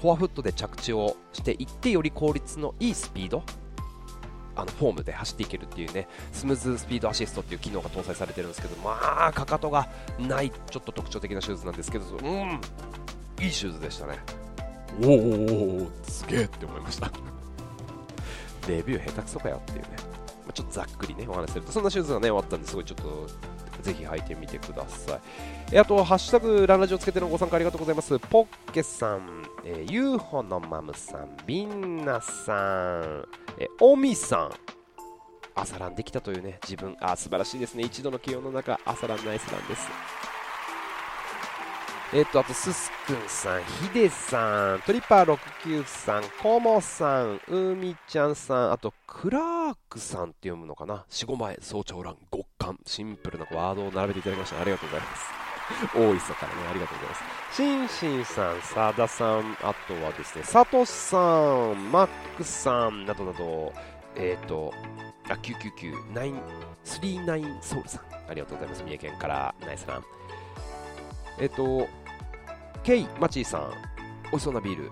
[0.00, 3.42] フォアフットで着地をしていってより効率のいいスピード
[4.54, 12.60] あのフォームで走っていけるっていうねスムーズスピードアシストっていう機能が搭載されてるんですけどまあかかとがないちょっと特徴的なシューズなんですけどうん
[13.40, 14.18] いいシューズでしたね。
[15.02, 15.06] お
[15.84, 17.10] おすげえって思いました。
[18.68, 19.88] レビュー下手くそかよっていうね、
[20.52, 23.26] ちょっとざっくりね、お話しすると、そんなシューズがね、終わったんですごいちょっと、
[23.82, 25.20] ぜひ履いてみてください。
[25.72, 28.18] えあと、ハッシュタグ、ランラジオつけてのご参加ありがとうございます。
[28.18, 33.24] ポッケさん、えー、ユーホのマムさん、ビンナさん、
[33.58, 34.52] えー、オミさん、
[35.54, 37.84] 朝ランできたというね、自分、あ、素晴らしいですね。
[37.84, 40.31] 一度の気温の中、朝ランナイスランです。
[42.14, 54.60] えっ、と、あと、すすくんさん、ひでさん、トリパー69さん、コモさん、うみちゃんさん、あと、クラークさんって読むのかな ?4、5枚、早朝欄、極寒、シンプルなワードを並べていただきました。
[54.60, 55.22] ありがとうございます。
[55.96, 57.56] 大磯からね、ありがとうございます。
[57.56, 61.16] しんしんさん、さださん、あとはですね、さとさ
[61.72, 63.72] ん、マックさん、などなど、
[64.16, 64.74] えっ、ー、と、
[65.30, 66.12] あ、999、
[66.84, 68.82] 939ソウルさん、ありがとうございます。
[68.84, 70.04] 三重県からナイスラン。
[71.38, 71.88] えっ、ー、と、
[72.82, 73.70] ケイ・マチーさん、
[74.24, 74.90] 美味しそうなビール。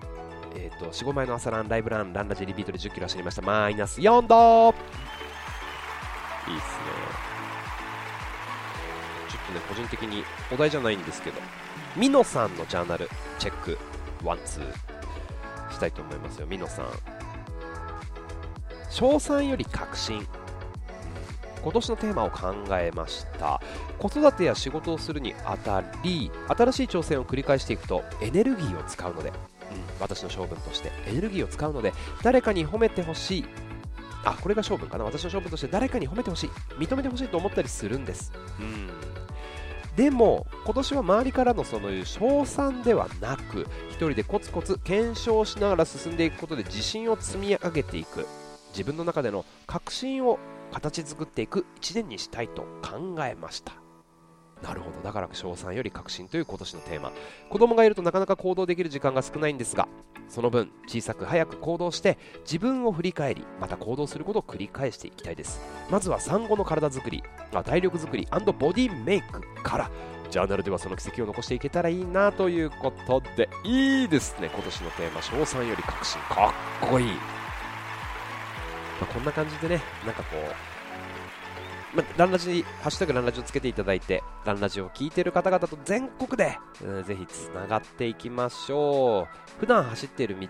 [0.55, 3.41] えっ、ー、と、4、5枚の朝ラン、ライブラン、ランラジリピートで10キロ走りました。
[3.41, 4.73] マイナス4度
[6.47, 7.21] いいっすね。
[9.29, 11.39] ちょっとね、個人的にお題じゃないんですけど、
[11.95, 13.09] ミノさんのジャーナル、
[13.39, 13.77] チェック、
[14.23, 16.47] ワン、ツー、したいと思いますよ。
[16.47, 16.85] ミノさん。
[18.89, 20.27] 賞賛より確信。
[21.61, 23.61] 今年のテーマを考えました。
[23.99, 29.35] 子育てや仕事をするにあたり新しい挑戦を繰り返していくとエネルギーを使うので、うん、
[29.99, 31.93] 私の性分としてエネルギーを使うので
[32.23, 33.45] 誰かに褒めてほしい
[34.23, 35.03] あこれが性分かな。
[35.03, 38.89] 私の性分として誰かに褒めてほしい認めてほしいと思ったりするんです、うん。
[39.95, 48.25] でも今年は周りからのその称賛ではなく一人でコツコツ検証しながら進んでいくことで自信を積み上げていく。
[48.71, 50.39] 自分の中での確信を
[50.71, 53.73] 形作っていく1年にしたいと考えました。
[54.61, 54.99] なるほど。
[55.01, 57.11] だから賞賛より確信という今年のテーマ。
[57.49, 59.87] 子供がいるとなかなか行動できる時間が少ないんですが
[60.29, 65.59] その分小さく早く行動して自分を振り返りまた行動することを繰り返していきたいです。
[65.89, 69.91] まずは産後の体づくり体力づくりボディメイクから
[70.29, 74.49] ジャーナルではその奇跡を残していけたらいいなということでいいですね。
[74.53, 76.53] 今年のテーマ賞賛より確信か
[76.85, 77.11] っこいい、
[79.01, 89.59] まあ、こんな感じでねなんかこうまランラジ、ハッシュタグランラジをつけていただいて、ランラジを聞いている方々と全国で、うん、ぜひつながっていきましょう。
[89.59, 90.47] 普段走っている道、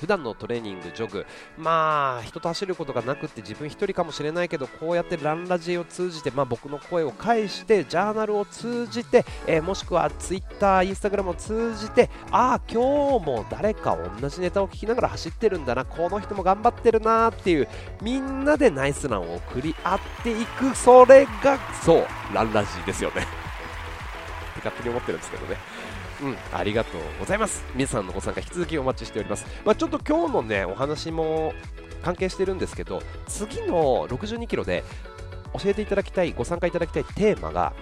[0.00, 1.26] 普段のトレーニング、ジョグ、
[1.58, 17.68] まあ、人と走ることがなくって自分一人かもしれないけど、こうやってランラジを通じて、まあ、僕の声を返して、ジャーナルを通じて、えー、もしくはツイッター、インスタグラムを通じて、ああ、今日も誰か同じネタを聞きながら走ってるんだな、この人も頑張ってるなっていう、
[18.00, 23.26] みんなでナイスランを送り合っていく、それが、そう、ランラジですよね。
[24.50, 25.58] って勝手に思ってるんですけどね。
[26.22, 27.64] うん、ありがとうございます。
[27.74, 29.46] 皆さんのご参加引き続きお待ちしております。
[29.64, 31.54] まあ、ちょっと今日のね、お話も
[32.02, 34.84] 関係してるんですけど、次の62キロで
[35.58, 37.72] 教えていただきたい、ご参加いただきたいテーマが、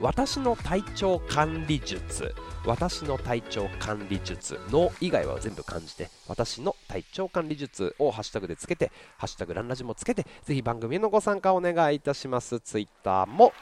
[0.00, 2.34] 私の体調管理術
[2.66, 13.52] 私の体調管理術の以外は全部漢字で私の体調管理術をハッシュタグでつけてハッシュタグランラジもつけてぜひ番組へのご参加お願いいたしますツイッターも、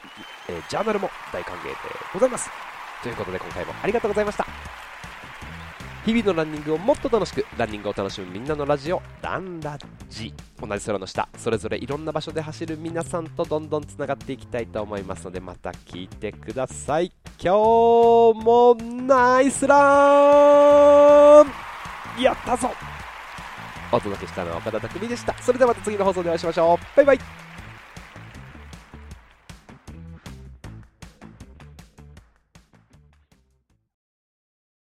[0.49, 1.75] えー、ジャーナルも大歓迎で
[2.11, 2.70] ございます
[3.01, 4.45] ということで今回もありがとうございました。
[6.05, 9.77] 日々のランニングをもっと楽しくランニングを楽しむみんなのラジオランラ
[10.09, 10.33] ジ。
[10.59, 17.11] 同じ空の下それぞれいろんな場所で走る皆さんとどんどんつながっていきたいと思いますのでまた聞いてください。
[17.39, 22.21] 今日もナイスラン!
[22.21, 22.71] やったぞ!
[23.91, 25.35] お届けしたのは岡田匠でした。
[25.41, 26.97] それではまた次の放送でお会いしましょう。
[26.97, 27.50] バイバイ。